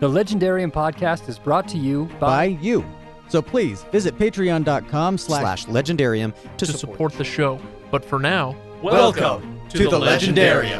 [0.00, 2.84] The Legendarium podcast is brought to you by by, you.
[3.28, 6.78] So please visit patreon.com slash slash legendarium to, to support.
[6.78, 7.60] support the show.
[7.90, 10.78] But for now, Welcome to the Legendarium.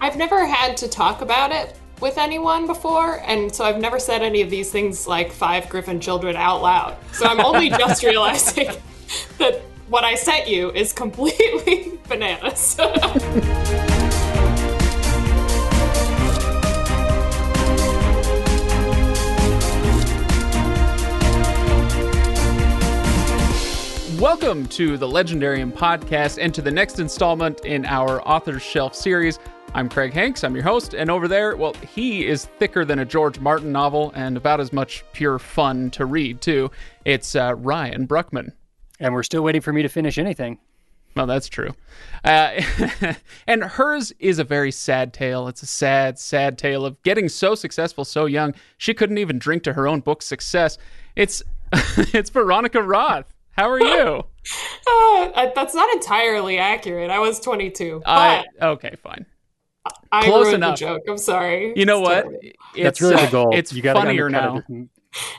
[0.00, 4.22] I've never had to talk about it with anyone before, and so I've never said
[4.22, 6.96] any of these things like five Griffin children out loud.
[7.12, 8.70] So I'm only just realizing
[9.38, 12.76] that what I sent you is completely bananas.
[24.20, 29.38] welcome to the Legendarium podcast and to the next installment in our Author's Shelf series.
[29.74, 33.04] I'm Craig Hanks, I'm your host, and over there, well, he is thicker than a
[33.04, 36.70] George Martin novel and about as much pure fun to read, too.
[37.04, 38.52] It's uh, Ryan Bruckman.
[39.00, 40.58] And we're still waiting for me to finish anything.
[41.16, 41.70] Well, that's true.
[42.24, 42.62] Uh,
[43.48, 45.48] and hers is a very sad tale.
[45.48, 49.64] It's a sad, sad tale of getting so successful so young she couldn't even drink
[49.64, 50.78] to her own book's success.
[51.16, 51.42] It's
[52.14, 53.34] it's Veronica Roth.
[53.52, 54.22] How are you?
[54.86, 57.10] Uh, that's not entirely accurate.
[57.10, 59.26] I was 22, but I okay, fine.
[60.10, 60.78] I close ruined enough.
[60.78, 61.02] the joke.
[61.08, 61.74] I'm sorry.
[61.76, 62.14] You know It's what?
[62.22, 62.38] terrible.
[62.42, 63.54] It's, That's really uh, the goal.
[63.54, 64.62] It's you gotta funnier now.
[64.66, 64.70] undercut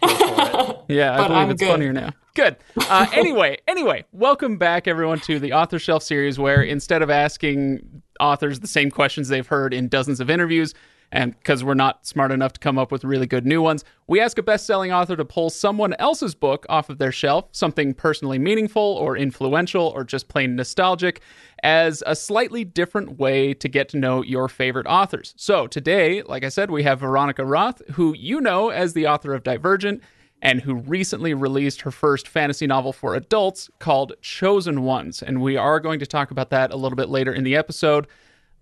[0.03, 0.95] it go it.
[0.95, 1.69] Yeah, I But believe I'm it's good.
[1.71, 2.11] funnier now.
[2.33, 2.57] Good.
[2.89, 8.01] Uh, anyway, anyway, welcome back everyone to the Author Shelf series, where instead of asking
[8.19, 10.73] authors the same questions they've heard in dozens of interviews,
[11.11, 14.21] and because we're not smart enough to come up with really good new ones, we
[14.21, 18.39] ask a best-selling author to pull someone else's book off of their shelf, something personally
[18.39, 21.19] meaningful or influential or just plain nostalgic,
[21.63, 25.33] as a slightly different way to get to know your favorite authors.
[25.35, 29.33] So today, like I said, we have Veronica Roth, who you know as the author
[29.33, 30.01] of Divergent
[30.41, 35.21] and who recently released her first fantasy novel for adults called Chosen Ones.
[35.21, 38.07] And we are going to talk about that a little bit later in the episode.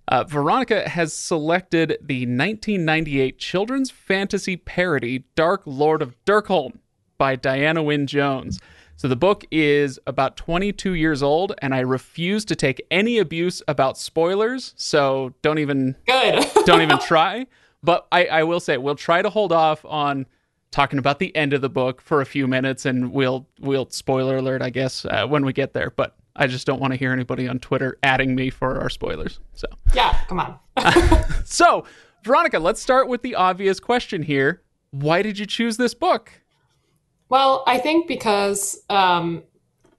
[0.07, 6.79] Uh, Veronica has selected the 1998 children's fantasy parody Dark Lord of Derkholm
[7.17, 8.59] by Diana Wynne Jones.
[8.95, 13.61] So the book is about 22 years old, and I refuse to take any abuse
[13.65, 14.73] about spoilers.
[14.75, 16.45] So don't even Good.
[16.65, 17.47] don't even try.
[17.81, 20.25] But I, I will say we'll try to hold off on
[20.71, 24.37] talking about the end of the book for a few minutes, and we'll we'll spoiler
[24.37, 25.91] alert, I guess, uh, when we get there.
[25.91, 29.39] But I just don't want to hear anybody on Twitter adding me for our spoilers.
[29.53, 30.59] So yeah, come on.
[31.45, 31.85] so
[32.23, 34.61] Veronica, let's start with the obvious question here.
[34.91, 36.31] Why did you choose this book?
[37.29, 39.43] Well, I think because um,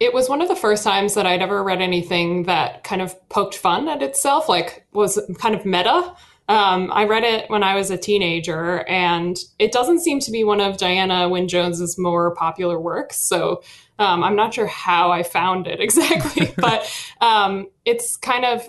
[0.01, 3.29] it was one of the first times that I'd ever read anything that kind of
[3.29, 6.15] poked fun at itself, like was kind of meta.
[6.51, 10.43] Um, I read it when I was a teenager, and it doesn't seem to be
[10.43, 13.19] one of Diana Wynne Jones's more popular works.
[13.19, 13.63] So
[14.01, 18.69] um, I'm not sure how I found it exactly, but um, it's kind of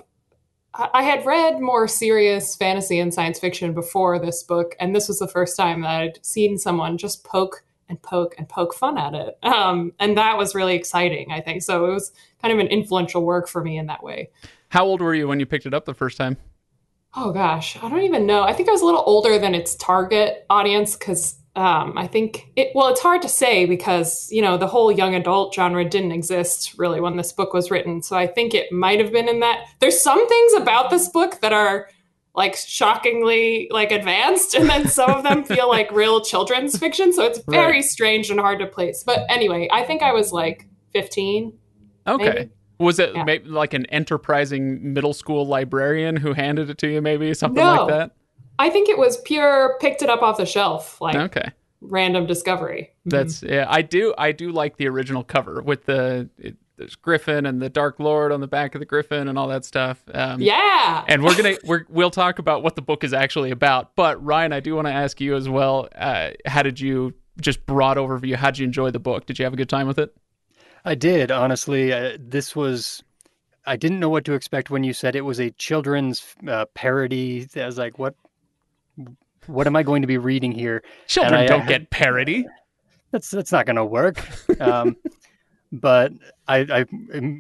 [0.76, 5.18] I had read more serious fantasy and science fiction before this book, and this was
[5.18, 9.16] the first time that I'd seen someone just poke and poke and poke fun at
[9.16, 9.40] it.
[9.42, 11.64] Um, and that was really exciting, I think.
[11.64, 12.12] So it was
[12.44, 14.30] kind of an influential work for me in that way.
[14.70, 16.38] How old were you when you picked it up the first time?
[17.14, 18.44] Oh gosh, I don't even know.
[18.44, 22.48] I think I was a little older than its target audience because um, I think
[22.56, 26.14] it, well, it's hard to say because, you know, the whole young adult genre didn't
[26.14, 28.02] exist really when this book was written.
[28.02, 29.66] So I think it might have been in that.
[29.80, 31.90] There's some things about this book that are
[32.34, 37.24] like shockingly like advanced and then some of them feel like real children's fiction so
[37.26, 37.84] it's very Right.
[37.84, 41.52] strange and hard to place but anyway i think i was like 15
[42.08, 42.24] Okay.
[42.24, 42.50] Maybe.
[42.82, 43.24] Was it Yeah.
[43.24, 47.76] maybe like an enterprising middle school librarian who handed it to you, maybe something No.
[47.86, 48.12] like that?
[48.60, 51.50] i think it was pure picked it up off the shelf like Okay.
[51.80, 53.66] random discovery That's yeah.
[53.68, 54.14] I do.
[54.18, 58.32] I do like the original cover with the it, there's Griffin and the Dark Lord
[58.32, 60.04] on the back of the Griffin and all that stuff.
[60.14, 63.96] Um, yeah And we're gonna we're, we'll talk about what the book is actually about.
[63.96, 65.88] But Ryan, I do want to ask you as well.
[65.96, 68.36] Uh, how did you just broad overview?
[68.36, 69.26] How did you enjoy the book?
[69.26, 70.14] Did you have a good time with it?
[70.86, 71.94] I did, honestly.
[71.94, 73.04] Uh, this was,
[73.66, 77.48] I didn't know what to expect when you said it was a children's uh, parody.
[77.56, 78.16] I was like, what?
[79.48, 80.84] What am I going to be reading here?
[81.08, 82.46] Children I- don't I- get parody.
[83.12, 84.26] That's that's not going to work.
[84.62, 84.96] Um,
[85.72, 86.14] but
[86.52, 86.86] I, I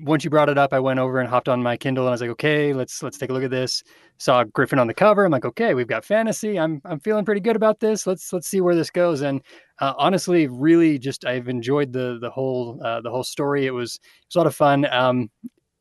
[0.03, 2.13] once you brought it up, I went over and hopped on my Kindle and I
[2.13, 3.83] was like, okay, let's let's take a look at this.
[4.17, 5.25] Saw Griffin on the cover.
[5.25, 6.57] I'm like, okay, we've got fantasy.
[6.57, 8.07] I'm I'm feeling pretty good about this.
[8.07, 9.21] Let's let's see where this goes.
[9.21, 9.41] And
[9.79, 13.65] uh, honestly, really, just I've enjoyed the the whole uh, the whole story.
[13.65, 14.85] It was it was a lot of fun.
[14.91, 15.29] Um,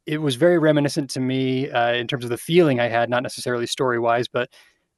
[0.07, 3.23] it was very reminiscent to me uh, in terms of the feeling I had, not
[3.23, 4.51] necessarily story wise, but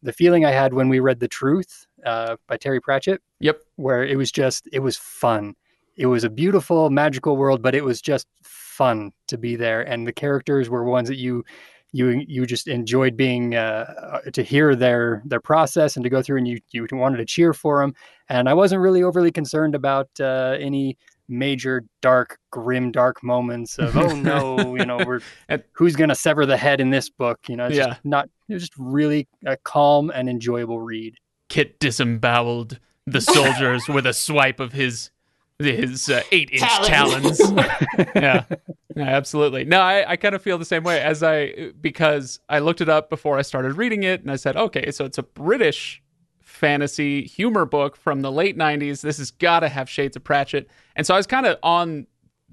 [0.03, 3.61] the feeling I had when we read The Truth uh, by Terry Pratchett Yep.
[3.77, 5.55] where it was just it was fun
[5.97, 10.07] it was a beautiful, magical world, but it was just fun to be there, and
[10.07, 11.45] the characters were ones that you
[11.93, 16.39] you you just enjoyed being uh, to hear their their process and to go through
[16.39, 17.95] and you you wanted to cheer for them
[18.31, 20.97] and i wasn't really overly concerned about uh, any
[21.29, 25.21] major dark grim dark moments of oh no you know we're
[25.73, 27.41] who's going to sever the head in this book?
[27.49, 27.87] You know it's yeah.
[27.89, 31.17] just not it was just really a calm and enjoyable read.
[31.49, 35.11] Kit disemboweled the soldiers with a swipe of his
[35.59, 37.41] his uh, eight inch talons.
[38.15, 38.45] yeah.
[38.45, 38.45] yeah,
[38.97, 39.65] absolutely.
[39.65, 42.89] No, I, I kind of feel the same way as I because I looked it
[42.89, 46.03] up before I started reading it, and I said, okay, so it's a British
[46.41, 49.01] fantasy humor book from the late '90s.
[49.03, 52.07] This has got to have shades of Pratchett, and so I was kind of on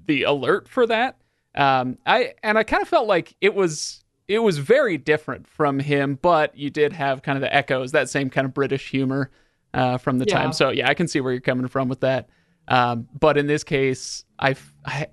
[0.06, 1.16] the alert for that.
[1.54, 5.80] Um, I and I kind of felt like it was it was very different from
[5.80, 9.30] him, but you did have kind of the echoes, that same kind of British humor
[9.74, 10.38] uh, from the yeah.
[10.38, 10.52] time.
[10.52, 12.28] So yeah, I can see where you're coming from with that.
[12.68, 15.08] Um, but in this case, I've I,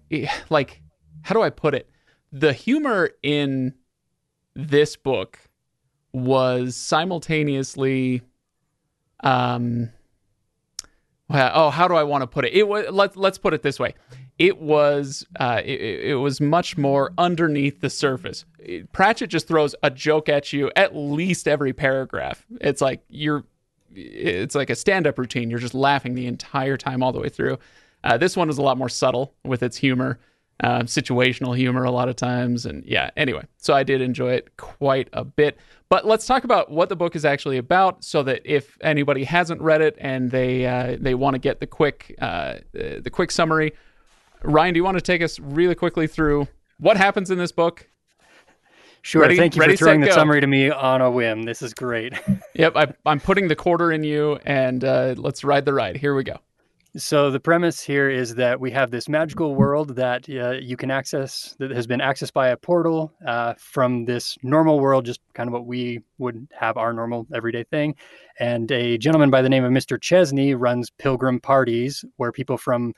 [0.49, 0.81] like,
[1.21, 1.89] how do I put it?
[2.31, 3.73] The humor in
[4.55, 5.39] this book
[6.13, 8.21] was simultaneously,
[9.23, 9.91] um,
[11.29, 12.53] well, oh, how do I want to put it?
[12.53, 13.95] It was let let's put it this way.
[14.39, 18.45] It was uh, it, it was much more underneath the surface.
[18.93, 22.45] Pratchett just throws a joke at you at least every paragraph.
[22.61, 23.45] It's like you're
[23.95, 25.49] it's like a stand-up routine.
[25.49, 27.57] You're just laughing the entire time all the way through.
[28.03, 30.19] Uh, this one was a lot more subtle with its humor,
[30.63, 33.09] uh, situational humor a lot of times, and yeah.
[33.17, 35.57] Anyway, so I did enjoy it quite a bit.
[35.89, 39.61] But let's talk about what the book is actually about, so that if anybody hasn't
[39.61, 43.73] read it and they uh, they want to get the quick uh, the quick summary,
[44.43, 46.47] Ryan, do you want to take us really quickly through
[46.79, 47.89] what happens in this book
[49.07, 49.21] Sure.
[49.21, 50.15] Ready, Thank you ready, for throwing set, the go.
[50.15, 51.43] summary to me on a whim.
[51.43, 52.11] This is great.
[52.55, 52.73] yep.
[52.75, 55.95] I, am putting the quarter in you, and uh, let's ride the ride.
[55.95, 56.35] Here we go.
[56.97, 60.91] So the premise here is that we have this magical world that uh, you can
[60.91, 65.47] access that has been accessed by a portal uh, from this normal world, just kind
[65.47, 67.95] of what we would have our normal everyday thing.
[68.41, 70.01] And a gentleman by the name of Mr.
[70.01, 72.93] Chesney runs pilgrim parties where people from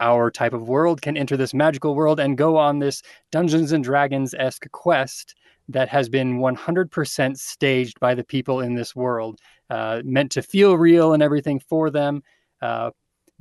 [0.00, 3.84] our type of world can enter this magical world and go on this Dungeons and
[3.84, 5.34] Dragons esque quest
[5.70, 9.38] that has been 100% staged by the people in this world,
[9.70, 12.22] uh, meant to feel real and everything for them.
[12.60, 12.90] Uh,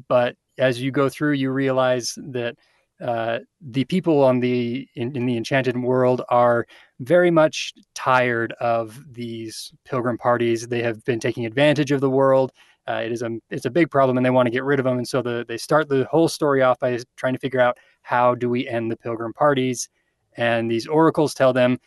[0.07, 2.55] but as you go through, you realize that
[3.01, 6.65] uh, the people on the in, in, the enchanted world are
[6.99, 10.67] very much tired of these pilgrim parties.
[10.67, 12.51] They have been taking advantage of the world.
[12.89, 14.83] Uh, it is a it's a big problem, and they want to get rid of
[14.83, 14.97] them.
[14.97, 18.35] And so the, they start the whole story off by trying to figure out how
[18.35, 19.87] do we end the pilgrim parties.
[20.35, 21.77] And these oracles tell them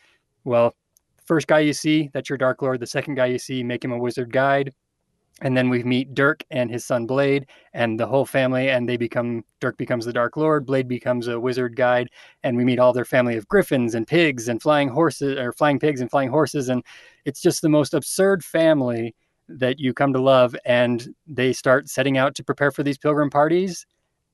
[0.43, 0.73] well,
[1.25, 2.79] first guy you see, that's your Dark Lord.
[2.79, 4.73] The second guy you see, make him a wizard guide.
[5.41, 8.97] And then we meet Dirk and his son Blade and the whole family, and they
[8.97, 12.09] become Dirk becomes the Dark Lord, Blade becomes a wizard guide,
[12.43, 15.79] and we meet all their family of griffins and pigs and flying horses or flying
[15.79, 16.83] pigs and flying horses, and
[17.25, 19.15] it's just the most absurd family
[19.49, 20.55] that you come to love.
[20.65, 23.87] And they start setting out to prepare for these pilgrim parties,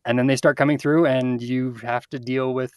[0.04, 2.74] and then they start coming through, and you have to deal with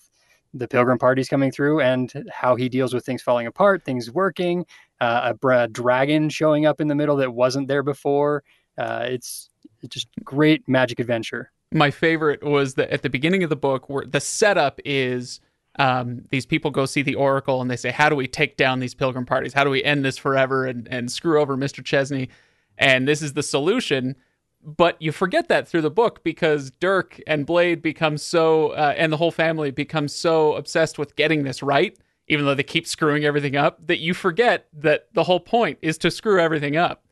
[0.54, 4.66] the pilgrim parties coming through and how he deals with things falling apart, things working,
[5.00, 8.44] uh, a, a, dragon showing up in the middle that wasn't there before.
[8.76, 9.48] Uh, it's,
[9.80, 11.50] it's just great magic adventure.
[11.72, 15.40] My favorite was that at the beginning of the book, where the setup is
[15.78, 18.80] um, these people go see the oracle and they say, "How do we take down
[18.80, 19.54] these pilgrim parties?
[19.54, 22.28] How do we end this forever and and screw over Mister Chesney?"
[22.76, 24.16] And this is the solution
[24.64, 29.12] but you forget that through the book because Dirk and Blade become so, uh, and
[29.12, 31.96] the whole family becomes so obsessed with getting this right,
[32.28, 35.98] even though they keep screwing everything up, that you forget that the whole point is
[35.98, 37.04] to screw everything up.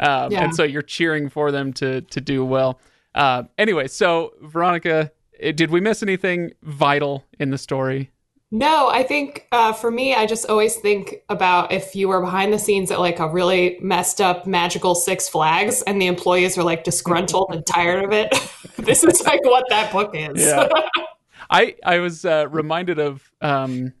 [0.00, 0.44] Um, yeah.
[0.44, 2.78] And so you're cheering for them to to do well.
[3.14, 5.10] Uh, anyway, so Veronica,
[5.40, 8.10] eh, did we miss anything vital in the story?
[8.50, 12.52] No, I think uh, for me, I just always think about if you were behind
[12.52, 16.62] the scenes at like a really messed up magical Six Flags and the employees are
[16.62, 18.32] like disgruntled and tired of it.
[18.76, 20.40] this is like what that book is.
[20.40, 20.68] Yeah.
[21.50, 23.92] I I was uh, reminded of um,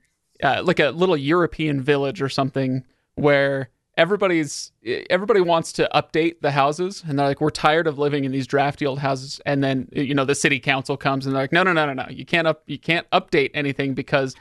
[0.42, 2.84] uh, like a little European village or something
[3.16, 4.72] where everybody's
[5.10, 8.46] everybody wants to update the houses and they're like we're tired of living in these
[8.46, 9.40] drafty old houses.
[9.44, 11.92] And then you know the city council comes and they're like no no no no
[11.92, 12.06] no.
[12.08, 14.36] You can't up you can't update anything because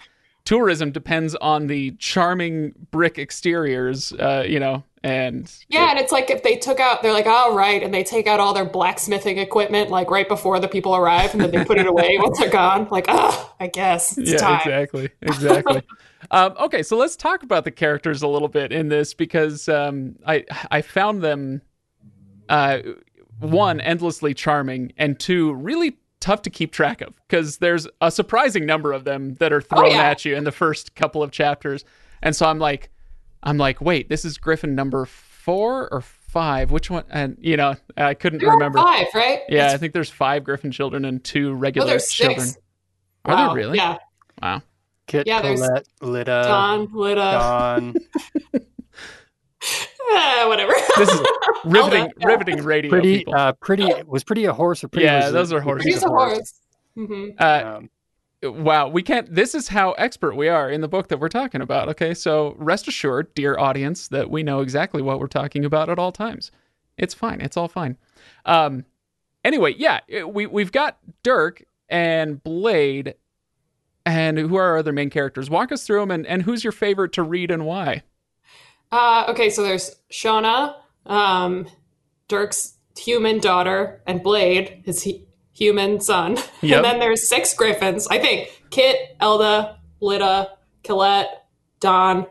[0.45, 6.29] tourism depends on the charming brick exteriors uh, you know and yeah and it's like
[6.29, 8.65] if they took out they're like all oh, right and they take out all their
[8.65, 12.39] blacksmithing equipment like right before the people arrive and then they put it away once
[12.39, 14.59] they're gone like ah i guess it's yeah time.
[14.59, 15.81] exactly exactly
[16.31, 20.15] Um, okay, so let's talk about the characters a little bit in this because um,
[20.25, 21.61] I I found them
[22.49, 22.79] uh,
[23.39, 28.65] one endlessly charming and two really tough to keep track of because there's a surprising
[28.65, 30.03] number of them that are thrown Oh, yeah.
[30.03, 31.85] at you in the first couple of chapters.
[32.21, 32.89] And so I'm like,
[33.44, 36.72] I'm like, wait, this is Griffin number four or five?
[36.72, 37.03] Which one?
[37.10, 38.79] And you know, I couldn't There are remember.
[38.79, 39.41] five, right?
[39.50, 42.48] Yeah, I think there's five Griffin children and two regular there's children.
[42.48, 42.58] six.
[43.25, 43.77] Are Wow, there really?
[43.77, 43.98] Yeah.
[44.41, 44.62] Wow.
[45.08, 47.96] Kit, Yeah, there's Callette, Lydda, Don, Lydda, Dawn.
[50.12, 50.74] eh, whatever.
[50.98, 51.22] This is
[51.65, 52.27] riveting, yeah.
[52.27, 53.36] riveting radio Pretty, people.
[53.36, 53.89] uh, pretty.
[54.06, 55.06] Was pretty a horse or pretty?
[55.06, 55.86] Yeah, was those are horses.
[55.94, 56.53] He's a horse.
[56.96, 57.89] hmm uh, Um,
[58.44, 59.34] wow, we can't.
[59.34, 61.89] This is how expert we are in the book that we're talking about.
[61.89, 66.00] Okay, so rest assured, dear audience, that we know exactly what we're talking about at
[66.00, 66.51] all times.
[66.98, 67.41] It's fine.
[67.41, 67.98] It's all fine.
[68.46, 68.86] Um,
[69.44, 73.15] anyway, yeah, we we've got Dirk and Blade,
[74.06, 75.50] and who are our other main characters?
[75.50, 78.03] Walk us through them, and, and who's your favorite to read and why?
[78.91, 80.75] Uh, okay, so there's Shona,
[81.06, 81.67] um,
[82.27, 85.26] Dirk's human daughter, and Blade, his hu-
[85.57, 86.37] human son.
[86.61, 86.77] Yep.
[86.77, 88.07] And then there's six Griffins.
[88.07, 91.27] I think Kit, Elda, Lydda, Callette,
[91.79, 92.25] Don.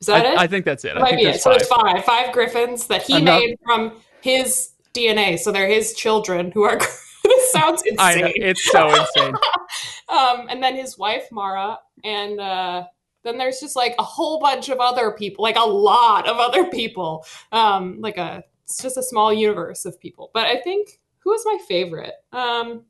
[0.00, 0.38] Is that I, it?
[0.38, 0.96] I think that's it.
[0.96, 1.40] I Might think be it.
[1.40, 1.60] So five.
[1.60, 2.04] it's five.
[2.04, 5.38] Five Griffins that he made from his DNA.
[5.38, 6.78] So they're his children who are.
[7.24, 7.98] this sounds insane.
[7.98, 9.34] I know it's so insane.
[10.08, 12.84] um, and then his wife Mara, and uh,
[13.24, 16.66] then there's just like a whole bunch of other people, like a lot of other
[16.66, 17.26] people.
[17.50, 20.30] Um, like a it's just a small universe of people.
[20.32, 21.00] But I think
[21.30, 22.12] who is my favorite?
[22.32, 22.84] Um,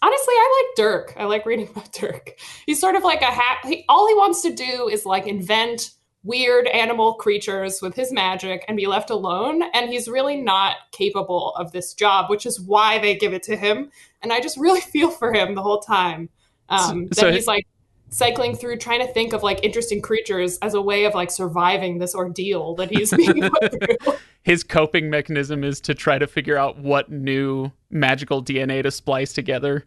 [0.00, 1.14] honestly, I like Dirk.
[1.16, 2.30] I like reading about Dirk.
[2.66, 3.58] He's sort of like a hat.
[3.64, 5.90] He, all he wants to do is like invent
[6.22, 9.62] weird animal creatures with his magic and be left alone.
[9.74, 13.56] And he's really not capable of this job, which is why they give it to
[13.56, 13.90] him.
[14.22, 16.28] And I just really feel for him the whole time.
[16.68, 17.66] Um, So- so that he's like
[18.14, 21.98] cycling through trying to think of like interesting creatures as a way of like surviving
[21.98, 24.14] this ordeal that he's being put through.
[24.42, 29.32] His coping mechanism is to try to figure out what new magical DNA to splice
[29.32, 29.84] together.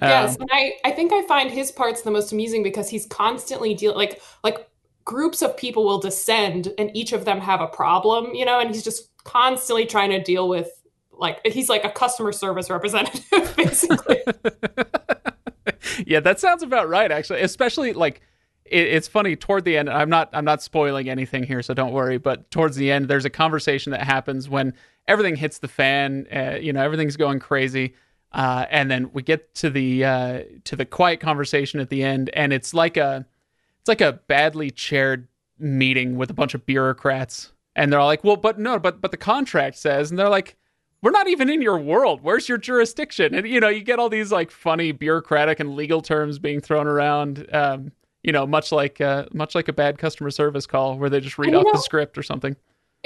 [0.00, 3.04] Um, yes, and I, I think I find his parts the most amusing because he's
[3.06, 4.70] constantly deal like like
[5.04, 8.74] groups of people will descend and each of them have a problem, you know, and
[8.74, 10.70] he's just constantly trying to deal with
[11.12, 14.22] like he's like a customer service representative basically.
[16.06, 17.10] yeah, that sounds about right.
[17.10, 18.20] Actually, especially like
[18.64, 19.88] it, it's funny toward the end.
[19.88, 22.18] I'm not I'm not spoiling anything here, so don't worry.
[22.18, 24.74] But towards the end, there's a conversation that happens when
[25.08, 26.26] everything hits the fan.
[26.34, 27.94] Uh, you know, everything's going crazy,
[28.32, 32.30] uh, and then we get to the uh, to the quiet conversation at the end,
[32.34, 33.26] and it's like a
[33.80, 35.28] it's like a badly chaired
[35.58, 39.10] meeting with a bunch of bureaucrats, and they're all like, "Well, but no, but but
[39.10, 40.56] the contract says," and they're like
[41.06, 42.18] we're not even in your world.
[42.20, 43.32] Where's your jurisdiction?
[43.32, 46.88] And you know, you get all these like funny bureaucratic and legal terms being thrown
[46.88, 47.46] around.
[47.54, 47.92] Um,
[48.24, 51.38] you know, much like uh, much like a bad customer service call where they just
[51.38, 52.56] read off the script or something.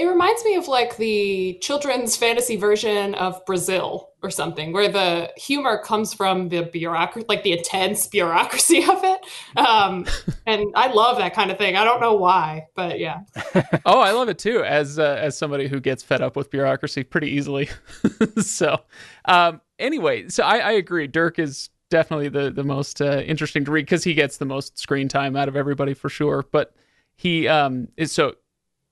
[0.00, 5.30] It reminds me of like the children's fantasy version of Brazil or something, where the
[5.36, 9.20] humor comes from the bureaucracy, like the intense bureaucracy of it.
[9.58, 10.06] Um,
[10.46, 11.76] and I love that kind of thing.
[11.76, 13.20] I don't know why, but yeah.
[13.84, 14.64] oh, I love it too.
[14.64, 17.68] As uh, as somebody who gets fed up with bureaucracy pretty easily.
[18.40, 18.80] so,
[19.26, 21.08] um, anyway, so I, I agree.
[21.08, 24.78] Dirk is definitely the the most uh, interesting to read because he gets the most
[24.78, 26.46] screen time out of everybody for sure.
[26.50, 26.74] But
[27.16, 28.36] he um is so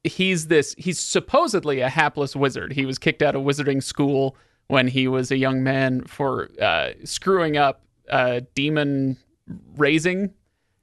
[0.04, 2.72] he's this he's supposedly a hapless wizard.
[2.72, 4.36] He was kicked out of wizarding school
[4.68, 9.16] when he was a young man for uh, screwing up uh, demon
[9.76, 10.32] raising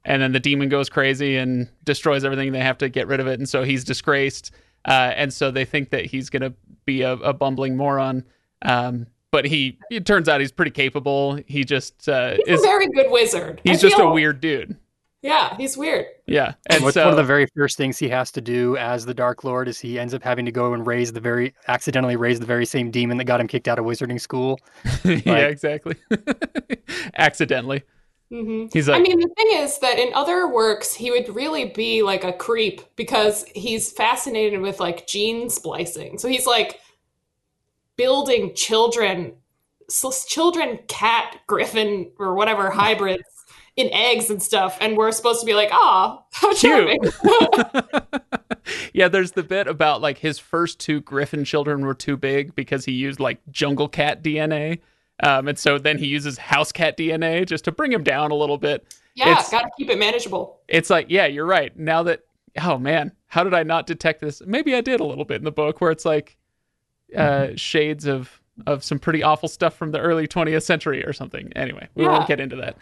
[0.05, 2.51] and then the demon goes crazy and destroys everything.
[2.51, 4.51] They have to get rid of it, and so he's disgraced.
[4.87, 6.53] Uh, and so they think that he's going to
[6.85, 8.23] be a, a bumbling moron.
[8.61, 11.39] Um, but he, it turns out he's pretty capable.
[11.47, 12.63] He just uh, He's is.
[12.63, 13.61] a very good wizard.
[13.65, 14.77] I He's just a weird dude.
[15.25, 16.05] Yeah, he's weird.
[16.27, 19.07] Yeah, and What's so one of the very first things he has to do as
[19.07, 22.15] the Dark Lord is he ends up having to go and raise the very accidentally
[22.15, 24.59] raise the very same demon that got him kicked out of wizarding school.
[25.03, 25.95] yeah, exactly.
[27.17, 27.81] Accidentally,
[28.31, 31.65] hmm he's like, I mean, the thing is that in other works, he would really
[31.65, 36.19] be like a creep because he's fascinated with like gene splicing.
[36.19, 36.79] So he's like
[37.97, 39.33] building children,
[39.89, 43.23] s- children cat griffin or whatever hybrids
[43.75, 44.77] in eggs and stuff.
[44.81, 46.99] And we're supposed to be like, ah, how charming.
[48.93, 52.85] yeah, there's the bit about like his first two Griffin children were too big because
[52.85, 54.79] he used like jungle cat DNA.
[55.21, 58.35] Um, and so then he uses house cat DNA just to bring him down a
[58.35, 58.95] little bit.
[59.15, 60.59] yeah, It's- got to keep it manageable.
[60.67, 61.77] It's like, yeah, you're right.
[61.77, 62.21] Now that,
[62.61, 64.41] oh man, how did I not detect this?
[64.45, 66.37] Maybe I did a little bit in the book where it's like
[67.15, 71.51] uh, shades of of some pretty awful stuff from the early 20th century or something.
[71.57, 72.77] Anyway, we won't get into that.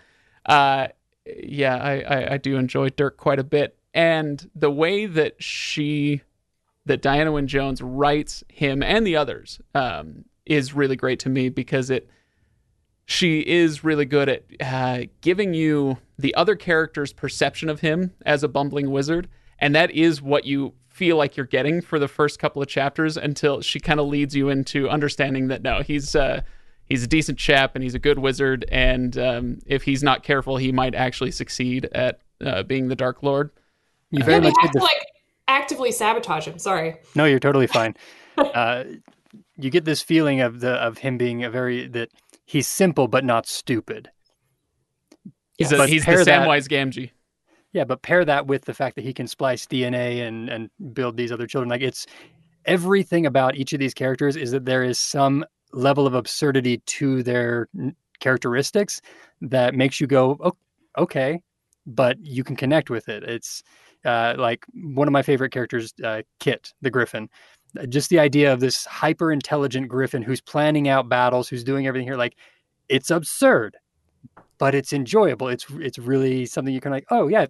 [0.46, 0.88] Uh,
[1.26, 6.22] yeah, I, I, I do enjoy Dirk quite a bit, and the way that she,
[6.86, 11.50] that Diana Wynne Jones writes him and the others, um, is really great to me
[11.50, 12.10] because it
[13.06, 18.44] she is really good at uh, giving you the other character's perception of him as
[18.44, 19.28] a bumbling wizard,
[19.60, 23.18] and that is what you feel like you're getting for the first couple of chapters
[23.18, 26.42] until she kind of leads you into understanding that no, he's uh,
[26.86, 30.58] he's a decent chap and he's a good wizard, and um, if he's not careful,
[30.58, 33.52] he might actually succeed at uh, being the Dark Lord.
[34.12, 35.06] You very much have to like
[35.48, 36.60] actively sabotage him.
[36.60, 36.98] Sorry.
[37.16, 37.96] No, you're totally fine.
[38.38, 38.84] uh,
[39.58, 42.10] you get this feeling of the of him being a very that
[42.46, 44.10] he's simple but not stupid.
[45.58, 47.12] He's, But a, he's the pair that- Samwise Gamgee.
[47.72, 51.18] Yeah, but pair that with the fact that he can splice DNA and and build
[51.18, 51.70] these other children.
[51.70, 52.06] Like it's
[52.66, 55.44] everything about each of these characters is that there is some
[55.74, 57.68] level of absurdity to their
[58.20, 59.02] characteristics
[59.42, 60.54] that makes you go, "Oh,
[60.98, 61.42] okay,
[61.86, 63.24] but you can connect with it.
[63.24, 63.64] It's
[64.06, 67.30] uh, like one of my favorite characters, uh, Kit the Griffin.
[67.80, 71.88] Uh, Just the idea of this hyper intelligent Griffin who's planning out battles, who's doing
[71.88, 72.18] everything here.
[72.18, 72.36] Like
[72.90, 73.78] it's absurd,
[74.58, 75.48] but it's enjoyable.
[75.50, 77.06] It's it's really something you can like.
[77.10, 77.48] Oh yeah,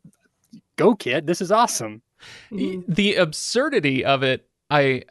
[0.78, 2.02] go Kit, this is awesome.
[2.52, 2.86] Mhm.
[2.88, 5.04] the absurdity of it i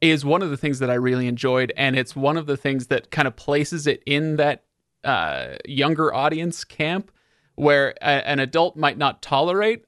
[0.00, 2.86] is one of the things that i really enjoyed and it's one of the things
[2.86, 4.64] that kind of places it in that
[5.04, 7.10] uh, younger audience camp
[7.54, 9.84] where a, an adult might not tolerate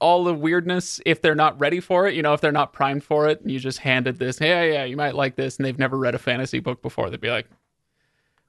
[0.00, 2.14] all the weirdness if they're not ready for it.
[2.14, 4.84] You know if they're not primed for it and you just handed this hey yeah
[4.84, 7.10] you might like this and they've never read a fantasy book before.
[7.10, 7.46] They'd be like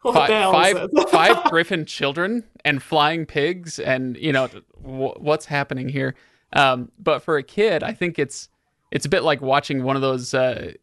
[0.02, 4.50] What Fi- five five griffin children and flying pigs and you know
[4.84, 6.16] w- what's happening here?
[6.54, 8.50] Um, but for a kid i think it's
[8.92, 10.74] it's a bit like watching one of those uh,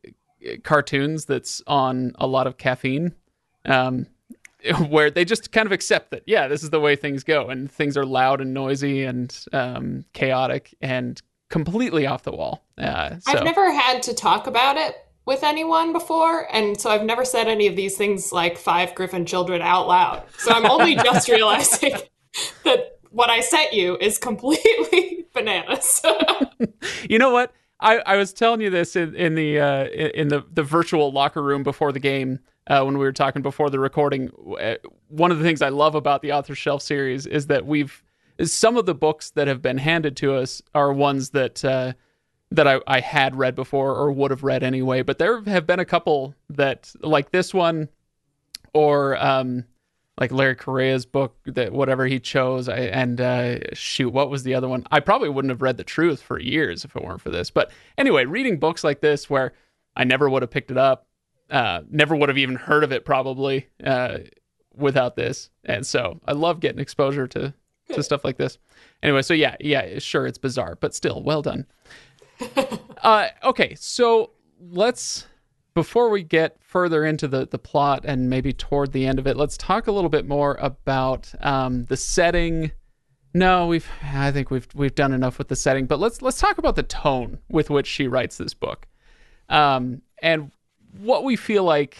[0.62, 3.14] cartoons that's on a lot of caffeine
[3.64, 4.06] um,
[4.88, 7.70] where they just kind of accept that yeah this is the way things go and
[7.70, 13.32] things are loud and noisy and um, chaotic and completely off the wall uh, so
[13.32, 17.46] I've never had to talk about it with anyone before, and so I've never said
[17.46, 20.24] any of these things like five Griffin children out loud.
[20.38, 21.94] So I'm only just realizing
[22.64, 26.02] that what I sent you is completely bananas.
[27.08, 27.52] You know what?
[27.82, 31.42] I, I was telling you this in, in the uh, in the, the virtual locker
[31.42, 34.30] room before the game uh, when we were talking before the recording.
[34.60, 34.76] Uh,
[35.08, 38.02] One of the things I love about the Author Shelf series is that we've
[38.42, 41.92] some of the books that have been handed to us are ones that uh,
[42.50, 45.02] that I, I had read before or would have read anyway.
[45.02, 47.88] But there have been a couple that like this one
[48.74, 49.64] or um,
[50.18, 52.68] like Larry Correia's book that whatever he chose.
[52.68, 54.86] I, and uh, shoot, what was the other one?
[54.90, 57.50] I probably wouldn't have read The Truth for years if it weren't for this.
[57.50, 59.52] But anyway, reading books like this where
[59.96, 61.06] I never would have picked it up,
[61.50, 64.18] uh, never would have even heard of it probably uh,
[64.74, 65.50] without this.
[65.64, 67.54] And so I love getting exposure to
[67.92, 68.58] to stuff like this.
[69.02, 71.66] Anyway, so yeah, yeah, sure, it's bizarre, but still, well done.
[73.02, 75.26] uh, okay, so let's
[75.74, 79.36] before we get further into the, the plot and maybe toward the end of it,
[79.36, 82.72] let's talk a little bit more about um, the setting.
[83.34, 86.58] No, we've I think we've we've done enough with the setting, but let's let's talk
[86.58, 88.86] about the tone with which she writes this book,
[89.48, 90.52] um, and
[91.00, 91.96] what we feel like.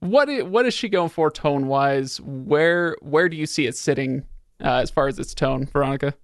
[0.00, 2.20] What is, what is she going for tone wise?
[2.20, 4.24] Where where do you see it sitting
[4.62, 6.14] uh, as far as its tone, Veronica?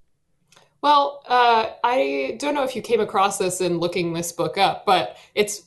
[0.82, 4.84] Well, uh, I don't know if you came across this in looking this book up,
[4.84, 5.62] but it's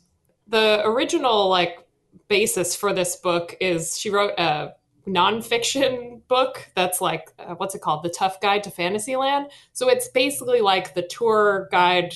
[0.51, 1.79] the original like
[2.27, 4.73] basis for this book is she wrote a
[5.07, 9.47] nonfiction book that's like uh, what's it called, The Tough Guide to Fantasyland.
[9.73, 12.13] So it's basically like the tour guide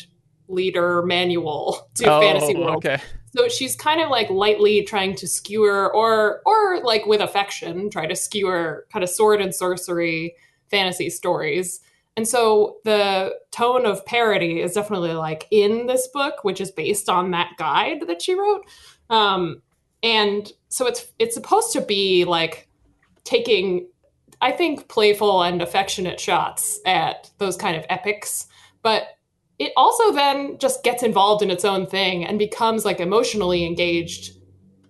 [0.48, 2.69] leader manual to Fantasy World.
[2.69, 3.02] Oh, okay.
[3.36, 8.06] So she's kind of like lightly trying to skewer, or or like with affection, try
[8.06, 10.36] to skewer kind of sword and sorcery
[10.69, 11.82] fantasy stories.
[12.17, 17.10] And so the tone of parody is definitely like in this book, which is based
[17.10, 18.65] on that guide that she wrote.
[19.10, 19.62] Um,
[20.01, 22.69] and so it's it's supposed to be like
[23.23, 23.88] taking,
[24.41, 28.47] I think, playful and affectionate shots at those kind of epics,
[28.82, 29.08] but
[29.58, 34.34] it also then just gets involved in its own thing and becomes like emotionally engaged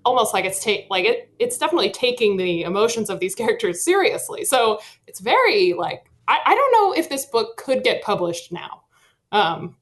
[0.04, 4.46] almost like it's take like it it's definitely taking the emotions of these characters seriously
[4.46, 8.84] so it's very like i, I don't know if this book could get published now
[9.32, 9.76] um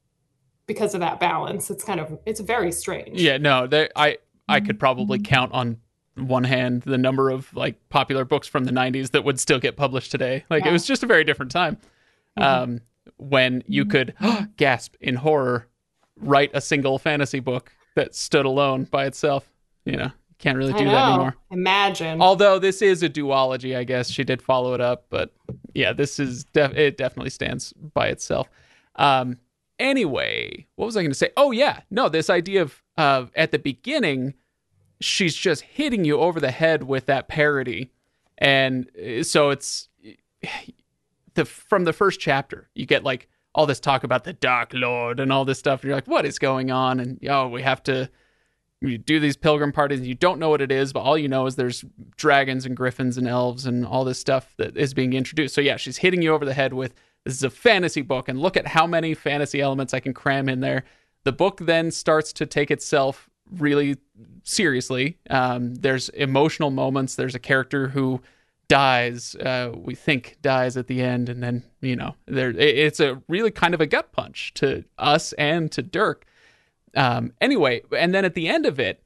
[0.65, 4.60] because of that balance it's kind of it's very strange Yeah, no, there, I I
[4.60, 5.77] could probably count on
[6.15, 9.75] one hand the number of like popular books from the 90s that would still get
[9.77, 10.45] published today.
[10.49, 11.77] Like it was just a very different time.
[12.38, 12.82] Um
[13.17, 14.13] when you could
[14.58, 15.67] gasp in horror
[16.17, 19.49] write a single fantasy book that stood alone by itself,
[19.86, 20.12] you know.
[20.43, 21.38] Can't really do that anymore.
[21.51, 25.34] imagine Although this is a duology, I guess she did follow it up, but
[25.73, 28.49] yeah, this is def- it definitely stands by itself.
[28.97, 29.38] Um,
[29.79, 31.29] anyway, what was I going to say?
[31.38, 34.34] Oh yeah, no, this idea of of at the beginning,
[34.99, 37.93] she's just hitting you over the head with that parody.
[38.38, 39.88] And uh, so it's
[41.36, 45.21] the from the first chapter, you get like all this talk about the Dark Lord
[45.21, 45.84] and all this stuff.
[45.84, 46.99] And you're like, what is going on?
[46.99, 48.10] And oh, we have to
[48.89, 51.28] you do these pilgrim parties and you don't know what it is, but all you
[51.28, 51.86] know is there's
[52.17, 55.56] dragons and griffins and elves and all this stuff that is being introduced.
[55.56, 56.93] So yeah, she's hitting you over the head with
[57.24, 60.50] this is a fantasy book and look at how many fantasy elements I can cram
[60.50, 60.84] in there.
[61.24, 63.98] The book then starts to take itself really
[64.43, 65.17] seriously.
[65.30, 67.15] Um, there's emotional moments.
[67.15, 68.22] There's a character who
[68.67, 73.22] dies, uh, we think dies at the end, and then you know there it's a
[73.28, 76.26] really kind of a gut punch to us and to Dirk
[76.95, 79.03] um, anyway, and then at the end of it,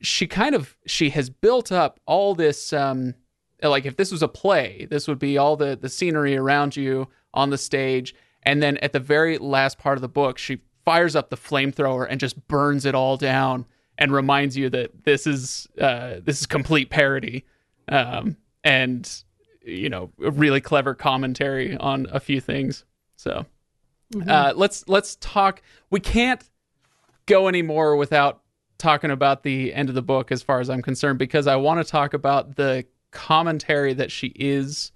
[0.00, 3.14] she kind of she has built up all this um,
[3.62, 7.08] like if this was a play, this would be all the the scenery around you
[7.34, 11.16] on the stage, and then at the very last part of the book, she fires
[11.16, 13.66] up the flamethrower and just burns it all down
[13.98, 17.44] and reminds you that this is uh, this is complete parody,
[17.88, 19.22] um, and
[19.62, 22.84] you know a really clever commentary on a few things.
[23.16, 23.46] So
[24.14, 24.28] mm-hmm.
[24.28, 25.62] uh, let's let's talk.
[25.90, 26.42] We can't
[27.26, 28.42] go anymore without
[28.78, 31.84] talking about the end of the book as far as I'm concerned because I want
[31.84, 34.92] to talk about the commentary that she is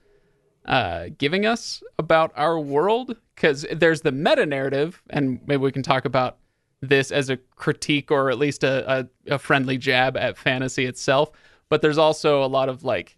[0.66, 5.82] uh, giving us about our world because there's the meta narrative and maybe we can
[5.82, 6.36] talk about
[6.82, 11.30] this as a critique or at least a, a, a friendly jab at fantasy itself
[11.70, 13.16] but there's also a lot of like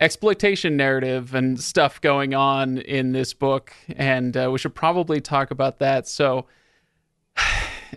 [0.00, 5.50] exploitation narrative and stuff going on in this book and uh, we should probably talk
[5.50, 6.06] about that.
[6.06, 6.46] So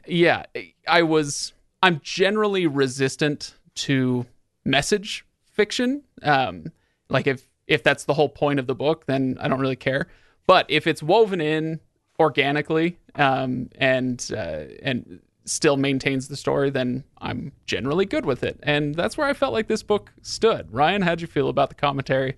[0.08, 0.46] yeah,
[0.88, 1.54] I was.
[1.84, 4.26] I'm generally resistant to
[4.64, 6.04] message fiction.
[6.24, 6.72] Um,
[7.10, 10.08] like if if that's the whole point of the book, then I don't really care.
[10.48, 11.80] But if it's woven in
[12.20, 18.60] organically um, and uh, and still maintains the story, then I'm generally good with it.
[18.64, 20.72] And that's where I felt like this book stood.
[20.72, 22.36] Ryan, how'd you feel about the commentary?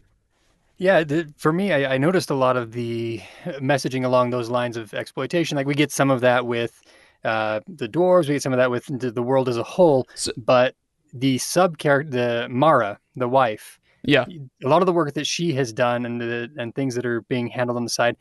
[0.78, 1.04] Yeah,
[1.38, 5.56] for me, I, I, noticed a lot of the messaging along those lines of exploitation.
[5.56, 6.82] Like we get some of that with
[7.24, 8.28] uh, the dwarves.
[8.28, 10.08] We get some of that with the world as a whole.
[10.16, 10.76] So, but
[11.14, 14.26] the sub character, the Mara, the wife, yeah,
[14.64, 17.22] a lot of the work that she has done and the and things that are
[17.22, 18.18] being handled on the side,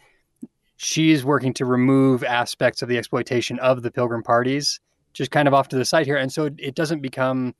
[0.77, 4.79] she's working to remove aspects of the exploitation of the pilgrim parties,
[5.12, 7.55] just kind of off to the side here, and so it doesn't become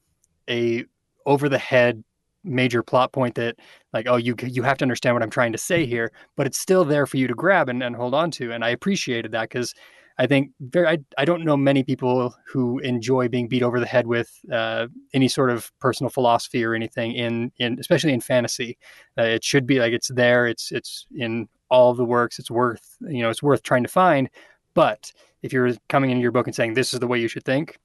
[0.49, 0.85] a
[1.27, 2.03] over the head
[2.45, 3.57] major plot point that
[3.93, 6.59] like oh you you have to understand what I'm trying to say here but it's
[6.59, 9.43] still there for you to grab and, and hold on to and I appreciated that
[9.43, 9.73] because
[10.19, 13.87] I think very I, I don't know many people who enjoy being beat over the
[13.87, 18.79] head with uh, any sort of personal philosophy or anything in in especially in fantasy.
[19.19, 20.47] Uh, it should be like it's there.
[20.47, 22.39] It's it's in all the works.
[22.39, 24.29] It's worth you know it's worth trying to find.
[24.75, 27.45] But if you're coming into your book and saying this is the way you should
[27.45, 27.79] think,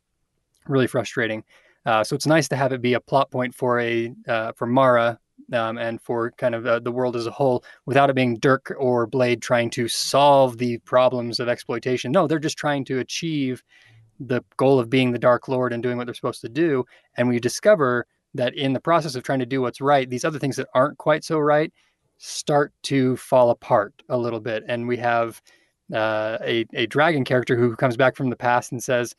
[0.67, 1.43] really frustrating.
[1.85, 4.65] Uh, so it's nice to have it be a plot point for a uh, for
[4.65, 5.19] Mara
[5.53, 8.73] um, and for kind of uh, the world as a whole without it being Dirk
[8.77, 12.11] or Blade trying to solve the problems of exploitation.
[12.11, 13.63] No, they're just trying to achieve
[14.19, 16.85] the goal of being the Dark Lord and doing what they're supposed to do.
[17.15, 20.39] And we discover that in the process of trying to do what's right, these other
[20.39, 21.71] things that aren't quite so right
[22.17, 24.63] start to fall apart a little bit.
[24.67, 25.41] And we have
[25.93, 29.15] uh, a, a dragon character who comes back from the past and says,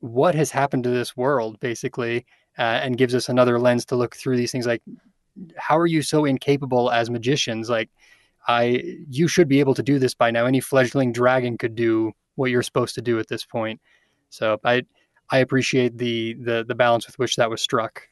[0.00, 2.26] What has happened to this world, basically?
[2.56, 4.80] Uh, and gives us another lens to look through these things like
[5.56, 7.68] how are you so incapable as magicians?
[7.68, 7.90] Like,
[8.46, 10.46] I you should be able to do this by now.
[10.46, 13.80] Any fledgling dragon could do what you're supposed to do at this point.
[14.30, 14.82] So I
[15.30, 18.02] I appreciate the the the balance with which that was struck.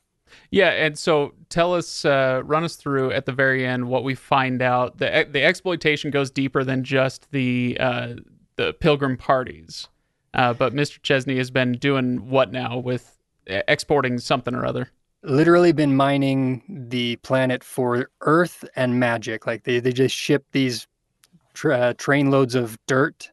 [0.50, 4.14] Yeah, and so tell us, uh, run us through at the very end what we
[4.14, 4.96] find out.
[4.96, 8.14] the The exploitation goes deeper than just the uh,
[8.56, 9.88] the pilgrim parties,
[10.32, 11.02] uh, but Mr.
[11.02, 14.88] Chesney has been doing what now with exporting something or other
[15.22, 19.46] literally been mining the planet for earth and magic.
[19.46, 20.86] Like they, they just ship these
[21.54, 23.30] tra- uh, train loads of dirt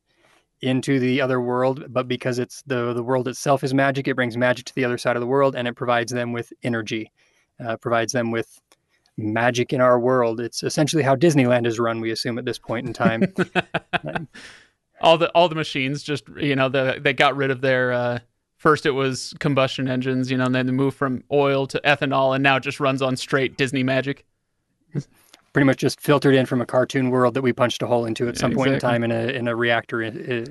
[0.62, 4.36] into the other world, but because it's the the world itself is magic, it brings
[4.36, 7.12] magic to the other side of the world, and it provides them with energy,
[7.66, 8.60] uh, provides them with
[9.18, 10.42] magic in our world.
[10.42, 12.02] It's essentially how Disneyland is run.
[12.02, 13.34] We assume at this point in time.
[15.02, 18.20] all the all the machines just you know the, they got rid of their uh,
[18.60, 22.36] first it was combustion engines, you know, and then they move from oil to ethanol,
[22.36, 24.26] and now it just runs on straight Disney magic.
[25.54, 28.28] Pretty much just filtered in from a cartoon world that we punched a hole into
[28.28, 30.46] at some point in time in a in a reactor uh,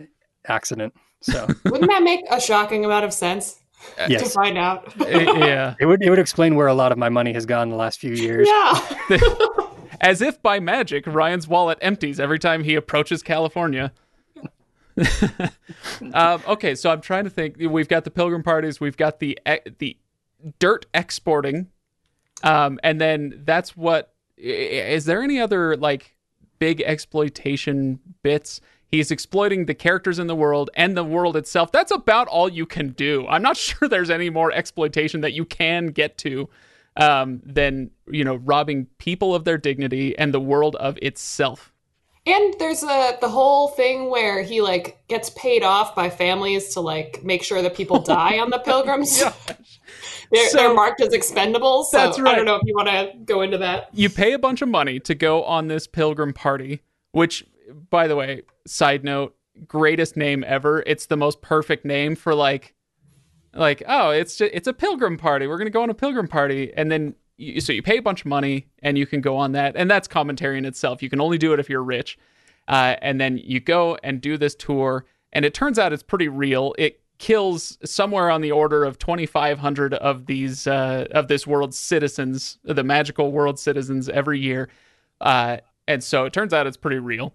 [0.47, 0.93] accident.
[1.21, 3.61] So wouldn't that make a shocking amount of sense?
[4.09, 4.23] yes.
[4.23, 4.93] to find out.
[4.99, 7.71] yeah, it would it would explain where a lot of my money has gone in
[7.71, 8.49] the last few years.
[8.49, 9.19] Yeah.
[10.01, 13.93] As if by magic, Ryan's wallet empties every time he approaches California.
[16.15, 17.57] um, okay, so I'm trying to think.
[17.59, 18.81] We've got the pilgrim parties.
[18.81, 19.39] We've got the
[19.79, 19.97] the
[20.59, 21.69] dirt exporting,
[22.43, 24.15] um, and then that's what.
[24.37, 26.15] Is there any other like
[26.59, 28.61] big exploitation bits?
[28.87, 31.73] He's exploiting the characters in the world and the world itself.
[31.73, 33.27] That's about all you can do.
[33.27, 36.49] I'm not sure there's any more exploitation that you can get to
[36.97, 41.73] um, than you know robbing people of their dignity and the world of itself.
[42.29, 46.81] And there's a the whole thing where he like gets paid off by families to
[46.81, 49.19] like make sure that people die on the pilgrims.
[50.31, 51.87] they're, So- they're marked as expendables.
[51.87, 53.89] So That's I don't know if you want to go into that.
[53.95, 57.47] You pay a bunch of money to go on this pilgrim party, which,
[57.89, 59.35] by the way, side note,
[59.67, 60.83] greatest name ever.
[60.87, 62.75] It's the most perfect name for like,
[63.55, 65.47] like oh, it's just, it's a pilgrim party.
[65.47, 68.21] We're gonna go on a pilgrim party, and then you, so you pay a bunch
[68.21, 71.03] of money and you can go on that, and that's commentary in itself.
[71.03, 72.19] You can only do it if you're rich,
[72.67, 76.29] uh, and then you go and do this tour, and it turns out it's pretty
[76.29, 76.75] real.
[76.77, 82.59] It kills somewhere on the order of 2500 of these uh, of this world's citizens
[82.63, 84.69] the magical world citizens every year
[85.21, 87.35] uh, and so it turns out it's pretty real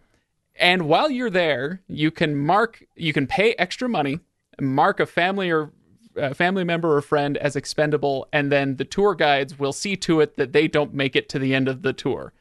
[0.55, 4.19] and while you're there you can mark you can pay extra money
[4.61, 5.73] mark a family or
[6.15, 10.21] a family member or friend as expendable and then the tour guides will see to
[10.21, 12.33] it that they don't make it to the end of the tour